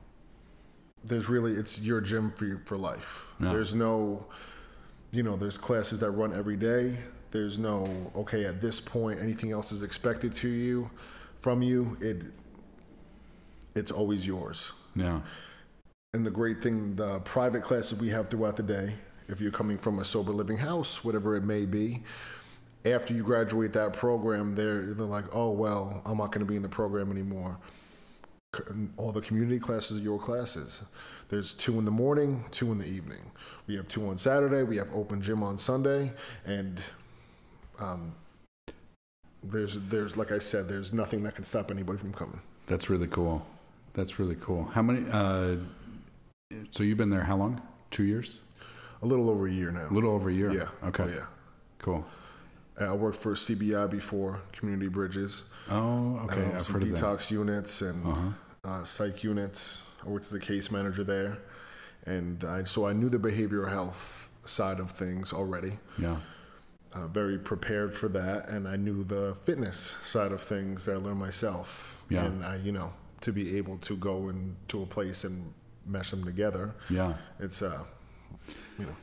there's 1.03 1.29
really 1.29 1.53
it's 1.53 1.79
your 1.79 2.01
gym 2.01 2.31
for 2.35 2.61
for 2.65 2.77
life. 2.77 3.25
Yeah. 3.39 3.49
There's 3.51 3.73
no, 3.73 4.25
you 5.11 5.23
know, 5.23 5.35
there's 5.35 5.57
classes 5.57 5.99
that 5.99 6.11
run 6.11 6.33
every 6.35 6.57
day. 6.57 6.97
There's 7.31 7.57
no 7.57 8.11
okay 8.15 8.45
at 8.45 8.61
this 8.61 8.79
point 8.79 9.19
anything 9.19 9.51
else 9.51 9.71
is 9.71 9.83
expected 9.83 10.33
to 10.35 10.47
you, 10.47 10.89
from 11.39 11.61
you. 11.61 11.97
It 11.99 12.23
it's 13.75 13.91
always 13.91 14.25
yours. 14.25 14.71
Yeah. 14.95 15.21
And 16.13 16.25
the 16.25 16.31
great 16.31 16.61
thing, 16.61 16.95
the 16.95 17.19
private 17.21 17.63
classes 17.63 17.99
we 17.99 18.09
have 18.09 18.29
throughout 18.29 18.55
the 18.55 18.63
day, 18.63 18.93
if 19.27 19.41
you're 19.41 19.51
coming 19.51 19.79
from 19.79 19.97
a 19.97 20.05
sober 20.05 20.31
living 20.31 20.57
house, 20.57 21.03
whatever 21.03 21.35
it 21.35 21.43
may 21.43 21.65
be, 21.65 22.03
after 22.85 23.15
you 23.15 23.23
graduate 23.23 23.73
that 23.73 23.93
program, 23.93 24.53
they're, 24.53 24.93
they're 24.93 25.05
like, 25.07 25.25
oh, 25.33 25.49
well, 25.49 26.01
I'm 26.05 26.17
not 26.17 26.31
going 26.31 26.45
to 26.45 26.49
be 26.49 26.55
in 26.55 26.61
the 26.61 26.69
program 26.69 27.11
anymore. 27.11 27.57
All 28.97 29.11
the 29.11 29.21
community 29.21 29.59
classes 29.59 29.97
are 29.97 30.01
your 30.01 30.19
classes. 30.19 30.83
There's 31.29 31.53
two 31.53 31.79
in 31.79 31.85
the 31.85 31.91
morning, 31.91 32.45
two 32.51 32.71
in 32.71 32.77
the 32.77 32.85
evening. 32.85 33.31
We 33.67 33.75
have 33.75 33.87
two 33.87 34.07
on 34.07 34.17
Saturday. 34.17 34.63
We 34.63 34.77
have 34.77 34.93
open 34.93 35.21
gym 35.21 35.41
on 35.41 35.57
Sunday, 35.57 36.11
and 36.45 36.81
um, 37.79 38.13
there's 39.43 39.77
there's 39.89 40.17
like 40.17 40.31
I 40.31 40.39
said, 40.39 40.67
there's 40.67 40.93
nothing 40.93 41.23
that 41.23 41.35
can 41.35 41.45
stop 41.45 41.71
anybody 41.71 41.97
from 41.97 42.13
coming. 42.13 42.41
That's 42.67 42.89
really 42.89 43.07
cool. 43.07 43.45
That's 43.93 44.19
really 44.19 44.35
cool. 44.35 44.65
How 44.65 44.81
many? 44.81 45.09
Uh, 45.09 45.57
so 46.71 46.83
you've 46.83 46.97
been 46.97 47.09
there 47.09 47.23
how 47.23 47.37
long? 47.37 47.61
Two 47.91 48.03
years? 48.03 48.39
A 49.01 49.05
little 49.05 49.29
over 49.29 49.47
a 49.47 49.51
year 49.51 49.71
now. 49.71 49.87
A 49.89 49.93
little 49.93 50.11
over 50.11 50.29
a 50.29 50.33
year. 50.33 50.51
Yeah. 50.51 50.87
Okay. 50.87 51.03
Oh, 51.03 51.07
yeah. 51.07 51.25
Cool. 51.79 52.05
Uh, 52.79 52.85
I 52.85 52.93
worked 52.93 53.17
for 53.17 53.33
CBI 53.35 53.89
before, 53.89 54.39
Community 54.51 54.87
Bridges. 54.89 55.43
Oh, 55.69 56.17
okay. 56.25 56.43
um, 56.43 56.51
I've 56.55 56.63
some 56.63 56.73
heard 56.73 56.83
of 56.83 56.89
that. 56.89 56.99
detox 56.99 57.29
units 57.31 57.81
and 57.81 58.05
Uh-huh. 58.05 58.29
uh, 58.63 58.83
psych 58.83 59.23
units. 59.23 59.79
I 60.05 60.09
worked 60.09 60.25
as 60.25 60.31
the 60.31 60.39
case 60.39 60.71
manager 60.71 61.03
there, 61.03 61.37
and 62.05 62.43
I, 62.43 62.63
so 62.63 62.87
I 62.87 62.93
knew 62.93 63.09
the 63.09 63.19
behavioral 63.19 63.69
health 63.69 64.27
side 64.45 64.79
of 64.79 64.91
things 64.91 65.31
already. 65.33 65.77
Yeah. 65.97 66.17
Uh, 66.93 67.07
very 67.07 67.37
prepared 67.39 67.93
for 67.93 68.07
that, 68.09 68.49
and 68.49 68.67
I 68.67 68.75
knew 68.75 69.03
the 69.03 69.35
fitness 69.45 69.95
side 70.03 70.31
of 70.31 70.41
things 70.41 70.85
that 70.85 70.93
I 70.93 70.97
learned 70.97 71.19
myself. 71.19 72.03
Yeah. 72.09 72.25
And 72.25 72.43
I, 72.45 72.57
you 72.57 72.71
know, 72.71 72.93
to 73.21 73.31
be 73.31 73.57
able 73.57 73.77
to 73.79 73.95
go 73.95 74.29
into 74.29 74.81
a 74.83 74.85
place 74.85 75.23
and 75.23 75.53
mesh 75.85 76.11
them 76.11 76.23
together, 76.23 76.75
Yeah. 76.89 77.13
it's 77.39 77.61
uh, 77.61 77.83
you 78.77 78.85
know, 78.85 78.95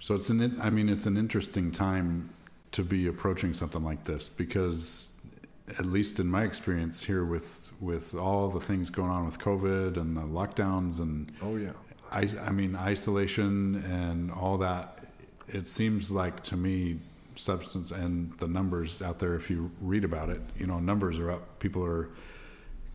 So 0.00 0.14
it's 0.14 0.28
an. 0.30 0.58
I 0.60 0.70
mean, 0.70 0.88
it's 0.88 1.06
an 1.06 1.16
interesting 1.16 1.72
time 1.72 2.30
to 2.74 2.82
be 2.82 3.06
approaching 3.06 3.54
something 3.54 3.82
like 3.82 4.04
this 4.04 4.28
because, 4.28 5.10
at 5.78 5.86
least 5.86 6.20
in 6.20 6.26
my 6.26 6.42
experience 6.42 7.04
here, 7.04 7.24
with 7.24 7.70
with 7.80 8.14
all 8.14 8.48
the 8.48 8.60
things 8.60 8.90
going 8.90 9.10
on 9.10 9.26
with 9.26 9.38
COVID 9.38 9.96
and 9.96 10.16
the 10.16 10.22
lockdowns 10.22 11.00
and 11.00 11.32
oh 11.42 11.56
yeah, 11.56 11.72
I, 12.10 12.28
I 12.46 12.50
mean, 12.50 12.76
isolation 12.76 13.76
and 13.76 14.30
all 14.30 14.58
that. 14.58 15.06
It 15.48 15.68
seems 15.68 16.10
like 16.10 16.42
to 16.44 16.56
me, 16.56 17.00
substance 17.36 17.90
and 17.90 18.32
the 18.38 18.46
numbers 18.46 19.02
out 19.02 19.18
there. 19.18 19.34
If 19.34 19.50
you 19.50 19.72
read 19.80 20.04
about 20.04 20.30
it, 20.30 20.40
you 20.56 20.66
know, 20.66 20.78
numbers 20.78 21.18
are 21.18 21.30
up. 21.30 21.58
People 21.58 21.84
are 21.84 22.10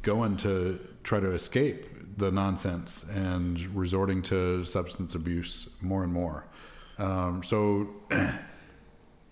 going 0.01 0.37
to 0.37 0.79
try 1.03 1.19
to 1.19 1.31
escape 1.31 1.85
the 2.17 2.31
nonsense 2.31 3.05
and 3.13 3.75
resorting 3.75 4.21
to 4.23 4.63
substance 4.63 5.15
abuse 5.15 5.69
more 5.81 6.03
and 6.03 6.13
more. 6.13 6.45
Um, 6.97 7.43
so, 7.43 7.89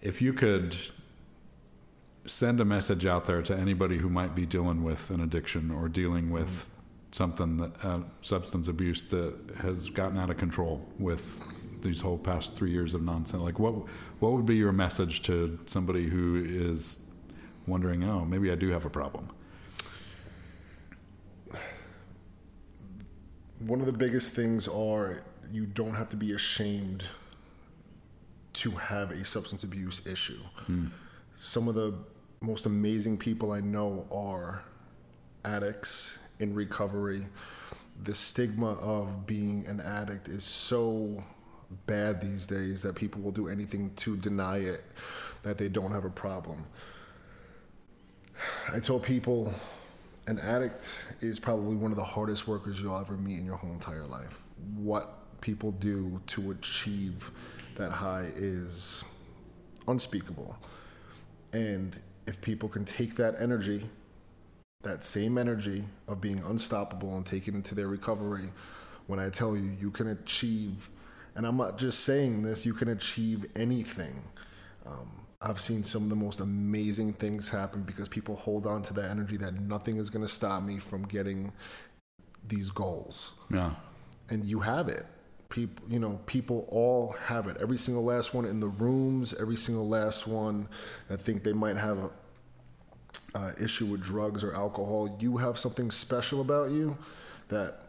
if 0.02 0.22
you 0.22 0.34
could 0.34 0.78
send 2.26 2.60
a 2.60 2.66
message 2.66 3.06
out 3.06 3.26
there 3.26 3.42
to 3.42 3.56
anybody 3.56 3.98
who 3.98 4.10
might 4.10 4.36
be 4.36 4.46
dealing 4.46 4.84
with 4.84 5.10
an 5.10 5.22
addiction 5.22 5.72
or 5.72 5.88
dealing 5.88 6.30
with 6.30 6.70
something 7.12 7.58
that 7.58 7.86
uh, 7.86 8.00
substance 8.22 8.68
abuse 8.68 9.04
that 9.04 9.34
has 9.62 9.90
gotten 9.90 10.18
out 10.18 10.30
of 10.30 10.38
control 10.38 10.86
with 11.00 11.42
these 11.82 12.02
whole 12.02 12.18
past 12.18 12.56
three 12.56 12.72
years 12.72 12.94
of 12.94 13.02
nonsense 13.02 13.42
like 13.42 13.60
what 13.60 13.74
what 14.20 14.34
would 14.34 14.46
be 14.46 14.56
your 14.56 14.74
message 14.74 15.22
to 15.22 15.58
somebody 15.68 16.10
who 16.10 16.44
is 16.46 17.06
wondering 17.66 18.04
oh 18.04 18.26
maybe 18.26 18.52
i 18.52 18.56
do 18.56 18.70
have 18.70 18.86
a 18.86 18.90
problem? 18.90 19.30
One 23.60 23.80
of 23.80 23.88
the 23.88 23.92
biggest 23.92 24.34
things 24.34 24.68
are 24.68 25.24
you 25.52 25.66
don't 25.66 25.96
have 25.96 26.10
to 26.10 26.16
be 26.16 26.34
ashamed 26.34 27.04
to 28.60 28.72
have 28.72 29.12
a 29.12 29.24
substance 29.24 29.64
abuse 29.64 30.06
issue. 30.06 30.40
Hmm. 30.66 30.88
Some 31.38 31.68
of 31.68 31.76
the 31.76 31.94
most 32.42 32.66
amazing 32.66 33.18
people 33.18 33.52
I 33.52 33.62
know 33.62 34.08
are 34.12 34.64
addicts 35.46 36.18
in 36.40 36.54
recovery. 36.54 37.28
The 38.04 38.14
stigma 38.14 38.74
of 38.74 39.26
being 39.26 39.66
an 39.68 39.80
addict 39.80 40.28
is 40.28 40.44
so 40.44 41.24
bad 41.86 42.22
these 42.22 42.46
days 42.46 42.82
that 42.84 42.96
people 42.96 43.22
will 43.22 43.32
do 43.32 43.48
anything 43.48 43.92
to 43.98 44.16
deny 44.16 44.58
it 44.58 44.84
that 45.44 45.58
they 45.58 45.68
don't 45.68 45.92
have 45.92 46.06
a 46.06 46.10
problem. 46.10 46.66
I 48.72 48.80
tell 48.80 49.00
people 49.00 49.54
an 50.28 50.40
addict 50.40 50.86
is 51.22 51.40
probably 51.40 51.76
one 51.76 51.92
of 51.92 51.98
the 51.98 52.04
hardest 52.04 52.48
workers 52.48 52.80
you'll 52.80 52.98
ever 52.98 53.14
meet 53.14 53.38
in 53.40 53.46
your 53.46 53.56
whole 53.56 53.72
entire 53.72 54.06
life. 54.06 54.40
What 54.76 55.42
people 55.42 55.72
do 55.72 56.22
to 56.28 56.52
achieve 56.52 57.32
that 57.78 57.92
high 57.92 58.30
is 58.36 59.04
unspeakable. 59.88 60.58
And 61.54 62.00
if 62.26 62.40
people 62.42 62.70
can 62.70 62.86
take 62.86 63.16
that 63.16 63.36
energy, 63.40 63.90
that 64.84 65.04
same 65.04 65.38
energy 65.38 65.86
of 66.08 66.22
being 66.22 66.40
unstoppable 66.40 67.16
and 67.16 67.26
take 67.26 67.48
it 67.48 67.56
into 67.56 67.74
their 67.74 67.88
recovery, 67.88 68.52
when 69.08 69.20
I 69.20 69.30
tell 69.30 69.56
you, 69.56 69.76
you 69.80 69.90
can 69.90 70.10
achieve, 70.10 70.90
and 71.36 71.48
I'm 71.48 71.58
not 71.58 71.78
just 71.78 72.02
saying 72.02 72.44
this, 72.44 72.66
you 72.66 72.74
can 72.74 72.90
achieve 72.90 73.46
anything. 73.56 74.22
Um, 74.86 75.10
I've 75.42 75.60
seen 75.60 75.84
some 75.84 76.04
of 76.04 76.10
the 76.10 76.16
most 76.16 76.40
amazing 76.40 77.14
things 77.14 77.48
happen 77.48 77.84
because 77.84 78.10
people 78.10 78.36
hold 78.36 78.66
on 78.66 78.82
to 78.84 78.94
that 78.96 79.10
energy 79.10 79.38
that 79.38 79.60
nothing 79.62 79.98
is 79.98 80.10
going 80.10 80.26
to 80.26 80.32
stop 80.32 80.64
me 80.64 80.80
from 80.80 81.04
getting 81.04 81.52
these 82.48 82.70
goals. 82.70 83.34
yeah 83.52 83.72
And 84.30 84.44
you 84.46 84.60
have 84.60 84.90
it. 84.90 85.06
People, 85.50 85.86
you 85.90 86.00
know, 86.00 86.20
people 86.26 86.66
all 86.70 87.16
have 87.26 87.48
it. 87.48 87.58
Every 87.60 87.78
single 87.78 88.04
last 88.04 88.34
one 88.34 88.46
in 88.46 88.60
the 88.60 88.68
rooms, 88.68 89.34
every 89.40 89.56
single 89.58 89.88
last 89.88 90.28
one 90.28 90.68
that 91.08 91.22
think 91.22 91.44
they 91.44 91.54
might 91.54 91.78
have 91.78 91.98
a 91.98 92.10
uh, 93.36 93.52
issue 93.60 93.86
with 93.86 94.02
drugs 94.02 94.44
or 94.44 94.54
alcohol. 94.54 95.16
You 95.22 95.38
have 95.38 95.58
something 95.58 95.92
special 95.92 96.42
about 96.42 96.72
you 96.72 96.98
that 97.50 97.88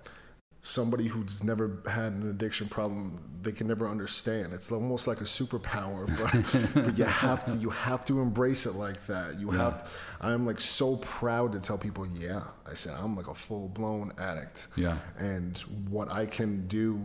somebody 0.60 1.06
who's 1.06 1.42
never 1.44 1.78
had 1.88 2.12
an 2.12 2.28
addiction 2.30 2.68
problem 2.68 3.18
they 3.42 3.52
can 3.52 3.68
never 3.68 3.88
understand 3.88 4.52
it's 4.52 4.72
almost 4.72 5.06
like 5.06 5.20
a 5.20 5.24
superpower 5.24 6.04
but, 6.74 6.74
but 6.84 6.98
you 6.98 7.04
have 7.04 7.44
to 7.46 7.56
you 7.58 7.70
have 7.70 8.04
to 8.04 8.20
embrace 8.20 8.66
it 8.66 8.74
like 8.74 9.06
that 9.06 9.38
you 9.38 9.52
Yeah. 9.52 9.58
have 9.58 9.84
to, 9.84 9.90
i'm 10.20 10.44
like 10.44 10.60
so 10.60 10.96
proud 10.96 11.52
to 11.52 11.60
tell 11.60 11.78
people 11.78 12.08
yeah 12.08 12.42
i 12.66 12.74
said 12.74 12.92
i'm 12.98 13.14
like 13.16 13.28
a 13.28 13.34
full-blown 13.36 14.12
addict 14.18 14.66
yeah 14.74 14.98
and 15.16 15.56
what 15.88 16.10
i 16.10 16.26
can 16.26 16.66
do 16.66 17.00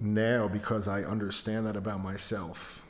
now 0.00 0.48
because 0.48 0.88
i 0.88 1.02
understand 1.02 1.66
that 1.66 1.76
about 1.76 2.00
myself 2.02 2.82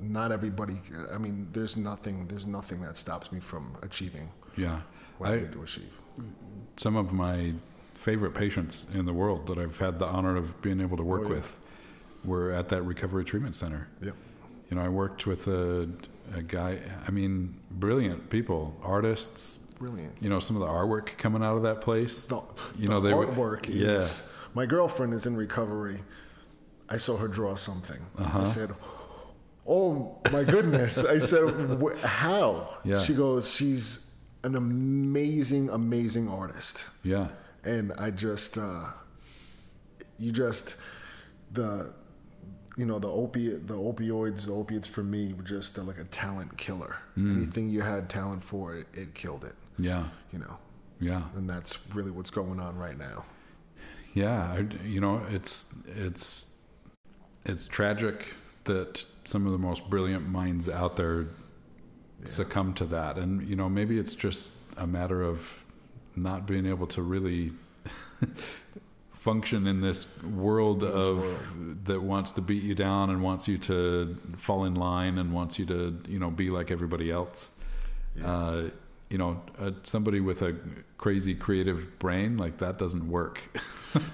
not 0.00 0.32
everybody 0.32 0.74
i 1.12 1.18
mean 1.18 1.48
there's 1.52 1.76
nothing 1.76 2.26
there's 2.28 2.46
nothing 2.46 2.80
that 2.82 2.96
stops 2.96 3.30
me 3.32 3.38
from 3.40 3.76
achieving 3.82 4.28
yeah 4.56 4.80
what 5.18 5.30
i, 5.30 5.34
I, 5.34 5.36
need 5.40 5.52
to 5.52 5.62
achieve 5.62 5.92
some 6.76 6.96
of 6.96 7.12
my 7.12 7.54
favorite 7.94 8.34
patients 8.34 8.86
in 8.92 9.06
the 9.06 9.12
world 9.12 9.46
that 9.46 9.58
I've 9.58 9.78
had 9.78 9.98
the 9.98 10.04
honor 10.06 10.36
of 10.36 10.60
being 10.62 10.80
able 10.80 10.96
to 10.98 11.02
work 11.02 11.22
Oh, 11.24 11.28
yeah. 11.28 11.34
with 11.36 11.60
were 12.24 12.52
at 12.52 12.68
that 12.68 12.82
recovery 12.82 13.24
treatment 13.24 13.54
center. 13.56 13.88
yeah 14.02 14.10
You 14.70 14.76
know, 14.76 14.82
I 14.82 14.88
worked 14.88 15.26
with 15.26 15.46
a, 15.46 15.88
a 16.34 16.42
guy, 16.42 16.78
I 17.06 17.10
mean, 17.10 17.58
brilliant 17.70 18.28
people, 18.30 18.76
artists. 18.82 19.60
brilliant 19.78 20.14
You 20.20 20.28
know, 20.28 20.40
some 20.40 20.56
of 20.56 20.60
the 20.60 20.68
artwork 20.68 21.16
coming 21.18 21.42
out 21.42 21.56
of 21.56 21.62
that 21.62 21.80
place. 21.80 22.26
the, 22.26 22.36
you 22.78 22.86
the 22.86 22.88
know, 22.88 23.00
they 23.00 23.12
artwork 23.12 23.68
yeah. 23.68 23.92
is 23.92 24.32
my 24.54 24.66
girlfriend 24.66 25.14
is 25.14 25.24
in 25.26 25.36
recovery 25.36 26.00
i 26.88 26.96
saw 26.96 27.16
her 27.16 27.28
draw 27.28 27.54
something 27.54 28.00
Uh-huh. 28.18 28.40
i 28.42 28.44
said 28.44 28.70
oh 29.66 30.16
my 30.32 30.44
goodness 30.44 30.98
i 30.98 31.18
said 31.18 31.48
how 32.02 32.68
Yeah. 32.84 33.02
she 33.02 33.14
goes 33.14 33.50
she's 33.50 34.10
an 34.44 34.54
amazing 34.54 35.70
amazing 35.70 36.28
artist 36.28 36.84
Yeah. 37.02 37.28
and 37.64 37.92
I 37.98 38.10
just, 38.12 38.56
uh, 38.58 38.84
you 40.18 40.30
just, 40.30 40.76
the, 41.52 41.92
you 42.76 42.86
know, 42.86 42.98
the 43.00 43.08
opiate, 43.08 43.66
the 43.66 43.74
opioids, 43.74 44.46
the 44.46 44.52
opiates 44.52 44.86
for 44.86 45.02
me 45.02 45.32
were 45.32 45.42
just 45.42 45.76
uh, 45.78 45.82
like 45.82 45.98
a 45.98 46.04
talent 46.04 46.56
killer. 46.56 46.94
Mm. 47.18 47.36
Anything 47.38 47.68
you 47.70 47.80
had 47.82 48.08
talent 48.08 48.44
for, 48.44 48.76
it, 48.76 48.86
it 48.94 49.14
killed 49.14 49.44
it. 49.44 49.54
Yeah. 49.78 50.04
You 50.32 50.38
know, 50.40 50.56
Yeah. 51.00 51.22
and 51.34 51.48
that's 51.50 51.76
really 51.94 52.12
what's 52.12 52.30
going 52.30 52.60
on 52.60 52.76
right 52.76 52.96
now. 52.98 53.24
Yeah, 54.14 54.52
I, 54.58 54.66
you 54.86 55.00
know, 55.00 55.22
it's 55.28 55.74
it's 56.06 56.46
it's 57.46 57.66
tragic 57.66 58.34
that 58.64 59.04
some 59.24 59.46
of 59.46 59.52
the 59.52 59.58
most 59.58 59.88
brilliant 59.88 60.28
minds 60.28 60.68
out 60.68 60.96
there 60.96 61.26
succumb 62.24 62.74
to 62.74 62.84
that, 62.86 63.16
and 63.16 63.48
you 63.48 63.56
know, 63.56 63.68
maybe 63.68 63.98
it's 63.98 64.14
just 64.14 64.52
a 64.76 64.86
matter 64.86 65.22
of 65.22 65.64
not 66.14 66.46
being 66.46 66.66
able 66.66 66.86
to 66.88 67.02
really 67.02 67.52
function 69.12 69.66
in 69.66 69.80
this 69.80 70.06
world 70.22 70.82
of 70.82 71.24
that 71.84 72.02
wants 72.02 72.32
to 72.32 72.40
beat 72.40 72.62
you 72.62 72.74
down 72.74 73.10
and 73.10 73.22
wants 73.22 73.48
you 73.48 73.58
to 73.58 74.16
fall 74.36 74.64
in 74.64 74.74
line 74.74 75.18
and 75.18 75.32
wants 75.32 75.58
you 75.58 75.66
to 75.66 76.00
you 76.08 76.18
know 76.18 76.30
be 76.30 76.50
like 76.50 76.70
everybody 76.70 77.10
else. 77.10 77.50
Uh, 78.24 78.64
you 79.10 79.18
know, 79.18 79.42
uh, 79.58 79.70
somebody 79.82 80.20
with 80.20 80.42
a 80.42 80.56
crazy 80.98 81.34
creative 81.34 81.98
brain 81.98 82.36
like 82.36 82.58
that 82.58 82.78
doesn't 82.78 83.08
work. 83.08 83.40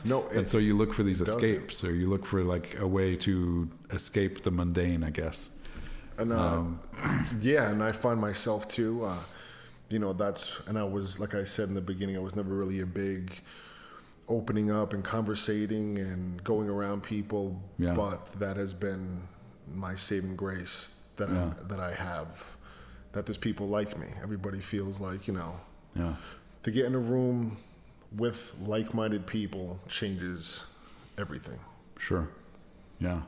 No, 0.05 0.29
and 0.29 0.43
it, 0.43 0.49
so 0.49 0.59
you 0.59 0.77
look 0.77 0.95
for 0.95 1.03
these 1.03 1.19
doesn't. 1.19 1.35
escapes, 1.43 1.83
or 1.83 1.93
you 1.93 2.09
look 2.09 2.25
for 2.25 2.45
like 2.45 2.79
a 2.79 2.87
way 2.87 3.17
to 3.17 3.69
escape 3.91 4.45
the 4.45 4.53
mundane, 4.53 5.03
I 5.03 5.11
guess. 5.11 5.51
and 6.19 6.33
uh, 6.33 6.37
Um, 6.39 6.81
yeah, 7.41 7.69
and 7.69 7.83
I 7.83 7.91
find 7.91 8.21
myself 8.21 8.69
too. 8.69 9.05
Uh, 9.05 9.17
you 9.89 9.99
know, 9.99 10.13
that's, 10.13 10.57
and 10.69 10.79
I 10.79 10.85
was, 10.85 11.19
like 11.19 11.35
I 11.35 11.43
said 11.43 11.69
in 11.69 11.75
the 11.75 11.81
beginning, 11.81 12.17
I 12.17 12.21
was 12.21 12.37
never 12.37 12.55
really 12.55 12.79
a 12.81 12.87
big 12.87 13.33
opening 14.29 14.71
up 14.71 14.93
and 14.93 15.03
conversating 15.03 15.99
and 15.99 16.43
going 16.45 16.69
around 16.69 17.03
people, 17.03 17.61
Yeah. 17.77 17.95
but 17.95 18.27
that 18.39 18.57
has 18.57 18.73
been 18.73 19.23
my 19.75 19.97
saving 19.97 20.37
grace 20.37 20.95
that 21.17 21.29
Yeah. 21.29 21.51
I, 21.59 21.63
that 21.69 21.81
I 21.81 21.93
have. 21.93 22.45
That 23.13 23.27
there's 23.27 23.37
people 23.39 23.69
like 23.69 23.99
me. 23.99 24.07
Everybody 24.23 24.61
feels 24.61 25.01
like 25.01 25.27
you 25.29 25.35
know 25.35 25.57
Yeah. 25.95 26.15
to 26.63 26.71
get 26.71 26.87
in 26.87 26.95
a 26.95 26.99
room 26.99 27.59
with 28.17 28.53
like-minded 28.67 29.27
people 29.27 29.79
changes 29.89 30.65
everything. 31.19 31.59
Sure. 31.99 32.29
Yeah. 33.01 33.23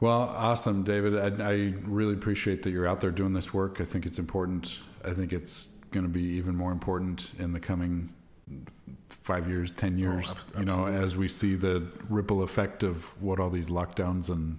Well, 0.00 0.20
awesome, 0.22 0.82
David. 0.82 1.40
I, 1.40 1.48
I 1.50 1.74
really 1.84 2.14
appreciate 2.14 2.62
that 2.64 2.70
you're 2.70 2.86
out 2.86 3.00
there 3.00 3.10
doing 3.10 3.32
this 3.32 3.54
work. 3.54 3.80
I 3.80 3.84
think 3.84 4.06
it's 4.06 4.18
important. 4.18 4.78
I 5.04 5.12
think 5.14 5.32
it's 5.32 5.68
going 5.92 6.04
to 6.04 6.10
be 6.12 6.22
even 6.22 6.56
more 6.56 6.72
important 6.72 7.30
in 7.38 7.52
the 7.52 7.60
coming 7.60 8.12
five 9.08 9.48
years, 9.48 9.72
ten 9.72 9.96
years. 9.96 10.34
Oh, 10.36 10.38
ab- 10.54 10.58
you 10.60 10.64
know, 10.64 10.86
as 10.86 11.16
we 11.16 11.28
see 11.28 11.54
the 11.54 11.86
ripple 12.08 12.42
effect 12.42 12.82
of 12.82 13.04
what 13.22 13.38
all 13.40 13.50
these 13.50 13.68
lockdowns 13.68 14.28
and 14.28 14.58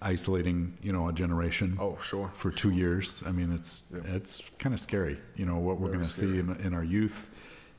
isolating, 0.00 0.76
you 0.82 0.92
know, 0.92 1.08
a 1.08 1.12
generation 1.12 1.76
Oh, 1.80 1.98
sure. 2.00 2.30
for 2.34 2.50
two 2.50 2.70
years. 2.70 3.22
I 3.26 3.32
mean, 3.32 3.52
it's 3.52 3.84
Yeah. 3.92 4.00
it's 4.14 4.42
kind 4.58 4.74
of 4.74 4.80
scary. 4.80 5.18
You 5.36 5.46
know 5.46 5.56
what 5.58 5.80
we're 5.80 5.88
going 5.88 6.04
to 6.04 6.10
see 6.10 6.38
in, 6.38 6.56
in 6.60 6.74
our 6.74 6.84
youth. 6.84 7.30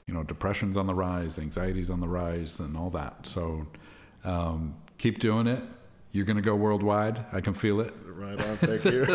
You 0.07 0.13
know, 0.13 0.23
depression's 0.23 0.75
on 0.75 0.87
the 0.87 0.93
rise, 0.95 1.37
anxiety's 1.37 1.89
on 1.89 1.99
the 1.99 2.07
rise, 2.07 2.59
and 2.59 2.75
all 2.75 2.89
that. 2.91 3.27
So 3.27 3.67
um, 4.23 4.75
keep 4.97 5.19
doing 5.19 5.47
it. 5.47 5.61
You're 6.11 6.25
going 6.25 6.37
to 6.37 6.41
go 6.43 6.55
worldwide. 6.55 7.23
I 7.31 7.39
can 7.41 7.53
feel 7.53 7.79
it. 7.81 7.93
Right 8.07 8.33
on. 8.33 8.55
Thank 8.57 8.83
you. 8.85 9.05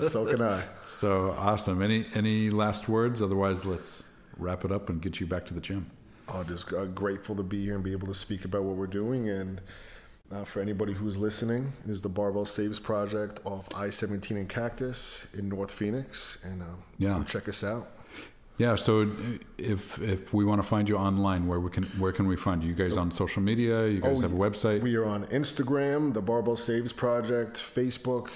so 0.08 0.24
can 0.26 0.40
I. 0.40 0.62
So 0.86 1.32
awesome. 1.36 1.82
Any 1.82 2.06
any 2.14 2.48
last 2.50 2.88
words? 2.88 3.20
Otherwise, 3.20 3.64
let's 3.64 4.04
wrap 4.36 4.64
it 4.64 4.70
up 4.72 4.88
and 4.88 5.02
get 5.02 5.18
you 5.20 5.26
back 5.26 5.44
to 5.46 5.54
the 5.54 5.60
gym. 5.60 5.90
Oh, 6.28 6.42
just 6.44 6.72
uh, 6.72 6.86
grateful 6.86 7.34
to 7.36 7.42
be 7.42 7.62
here 7.64 7.74
and 7.74 7.84
be 7.84 7.92
able 7.92 8.06
to 8.06 8.14
speak 8.14 8.44
about 8.46 8.62
what 8.62 8.76
we're 8.76 8.86
doing. 8.86 9.28
And 9.28 9.60
uh, 10.32 10.44
for 10.44 10.60
anybody 10.60 10.92
who's 10.92 11.18
listening, 11.18 11.72
it 11.84 11.90
is 11.90 12.02
the 12.02 12.08
Barbell 12.08 12.46
Saves 12.46 12.78
Project 12.78 13.40
off 13.44 13.68
I-17 13.74 14.30
and 14.32 14.48
Cactus 14.48 15.26
in 15.36 15.48
North 15.48 15.70
Phoenix. 15.70 16.38
And 16.42 16.62
uh, 16.62 16.66
Yeah. 16.98 17.22
check 17.24 17.48
us 17.48 17.62
out. 17.62 17.88
Yeah. 18.56 18.76
So 18.76 19.10
if 19.58 20.00
if 20.00 20.32
we 20.32 20.44
want 20.44 20.62
to 20.62 20.68
find 20.68 20.88
you 20.88 20.96
online, 20.96 21.48
where 21.48 21.58
we 21.58 21.70
can 21.70 21.84
where 21.98 22.12
can 22.12 22.28
we 22.28 22.36
find 22.36 22.62
you? 22.62 22.68
You 22.68 22.74
guys 22.76 22.96
on 22.96 23.10
social 23.10 23.42
media? 23.42 23.88
You 23.88 24.00
guys 24.00 24.18
Oh, 24.18 24.22
have 24.22 24.32
a 24.32 24.36
website? 24.36 24.80
We 24.80 24.94
are 24.94 25.04
on 25.04 25.26
Instagram, 25.26 26.14
the 26.14 26.22
Barbell 26.22 26.54
Saves 26.56 26.92
Project, 26.92 27.56
Facebook 27.58 28.28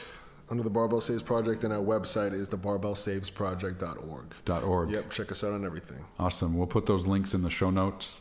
under 0.51 0.65
the 0.65 0.71
Barbell 0.71 1.01
Saves 1.01 1.23
Project, 1.23 1.63
and 1.63 1.73
our 1.73 1.79
website 1.85 2.33
is 2.33 2.49
thebarbellsavesproject.org. 2.49 4.25
dot 4.45 4.65
org. 4.65 4.91
Yep, 4.91 5.11
check 5.11 5.31
us 5.31 5.45
out 5.45 5.53
on 5.53 5.65
everything. 5.65 6.05
Awesome. 6.19 6.57
We'll 6.59 6.67
put 6.67 6.87
those 6.87 7.07
links 7.07 7.33
in 7.33 7.43
the 7.43 7.51
show 7.51 7.71
notes. 7.71 8.21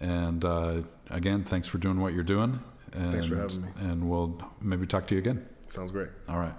And 0.00 0.44
uh, 0.44 0.82
again, 1.10 1.44
thanks 1.44 1.68
for 1.68 1.78
doing 1.78 2.00
what 2.00 2.12
you're 2.12 2.24
doing. 2.24 2.58
And, 2.96 3.12
Thanks 3.12 3.26
for 3.26 3.36
having 3.36 3.62
me. 3.62 3.68
And 3.78 4.08
we'll 4.08 4.40
maybe 4.60 4.86
talk 4.86 5.06
to 5.08 5.14
you 5.14 5.20
again. 5.20 5.46
Sounds 5.66 5.90
great. 5.90 6.08
All 6.28 6.38
right. 6.38 6.54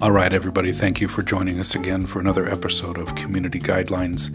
All 0.00 0.12
right, 0.12 0.32
everybody, 0.32 0.70
thank 0.72 1.00
you 1.00 1.08
for 1.08 1.22
joining 1.22 1.58
us 1.58 1.74
again 1.74 2.06
for 2.06 2.20
another 2.20 2.48
episode 2.48 2.98
of 2.98 3.16
Community 3.16 3.58
Guidelines. 3.58 4.30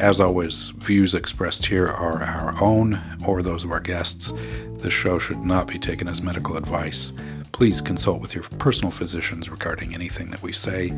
As 0.00 0.18
always, 0.20 0.70
views 0.70 1.14
expressed 1.14 1.64
here 1.64 1.86
are 1.86 2.22
our 2.22 2.60
own 2.60 3.00
or 3.24 3.40
those 3.40 3.64
of 3.64 3.70
our 3.70 3.80
guests. 3.80 4.32
This 4.80 4.92
show 4.92 5.18
should 5.18 5.44
not 5.44 5.68
be 5.68 5.78
taken 5.78 6.08
as 6.08 6.20
medical 6.20 6.56
advice. 6.56 7.12
Please 7.56 7.80
consult 7.80 8.20
with 8.20 8.34
your 8.34 8.44
personal 8.58 8.90
physicians 8.90 9.48
regarding 9.48 9.94
anything 9.94 10.28
that 10.30 10.42
we 10.42 10.52
say. 10.52 10.92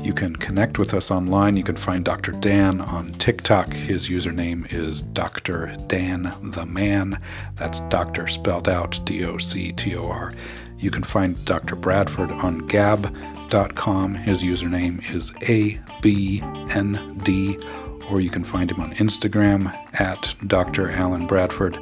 You 0.00 0.14
can 0.14 0.34
connect 0.36 0.78
with 0.78 0.94
us 0.94 1.10
online. 1.10 1.54
You 1.58 1.62
can 1.62 1.76
find 1.76 2.02
Dr. 2.02 2.32
Dan 2.32 2.80
on 2.80 3.12
TikTok. 3.18 3.74
His 3.74 4.08
username 4.08 4.72
is 4.72 5.02
Dr. 5.02 5.76
Dan 5.86 6.34
the 6.40 6.64
Man. 6.64 7.20
That's 7.56 7.80
Doctor 7.90 8.26
spelled 8.26 8.70
out 8.70 8.98
D 9.04 9.22
O 9.26 9.36
C 9.36 9.70
T 9.70 9.96
O 9.96 10.08
R. 10.08 10.32
You 10.78 10.90
can 10.90 11.02
find 11.02 11.44
Dr. 11.44 11.76
Bradford 11.76 12.30
on 12.30 12.66
gab.com. 12.68 14.14
His 14.14 14.42
username 14.42 15.14
is 15.14 15.32
ABND, 15.42 16.40
or 18.10 18.20
you 18.22 18.30
can 18.30 18.44
find 18.44 18.70
him 18.70 18.80
on 18.80 18.94
Instagram 18.94 19.76
at 20.00 20.34
Dr. 20.46 20.90
Alan 20.90 21.26
Bradford. 21.26 21.78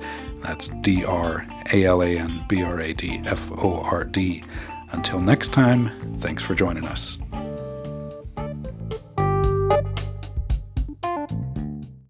That's 0.47 0.69
D 0.69 1.05
R 1.05 1.45
A 1.73 1.85
L 1.85 2.03
A 2.03 2.19
N 2.19 2.45
B 2.47 2.63
R 2.63 2.81
A 2.81 2.93
D 2.93 3.21
F 3.27 3.51
O 3.51 3.81
R 3.81 4.05
D. 4.05 4.45
Until 4.93 5.19
next 5.19 5.53
time, 5.53 5.91
thanks 6.19 6.41
for 6.41 6.55
joining 6.55 6.87
us. 6.87 7.19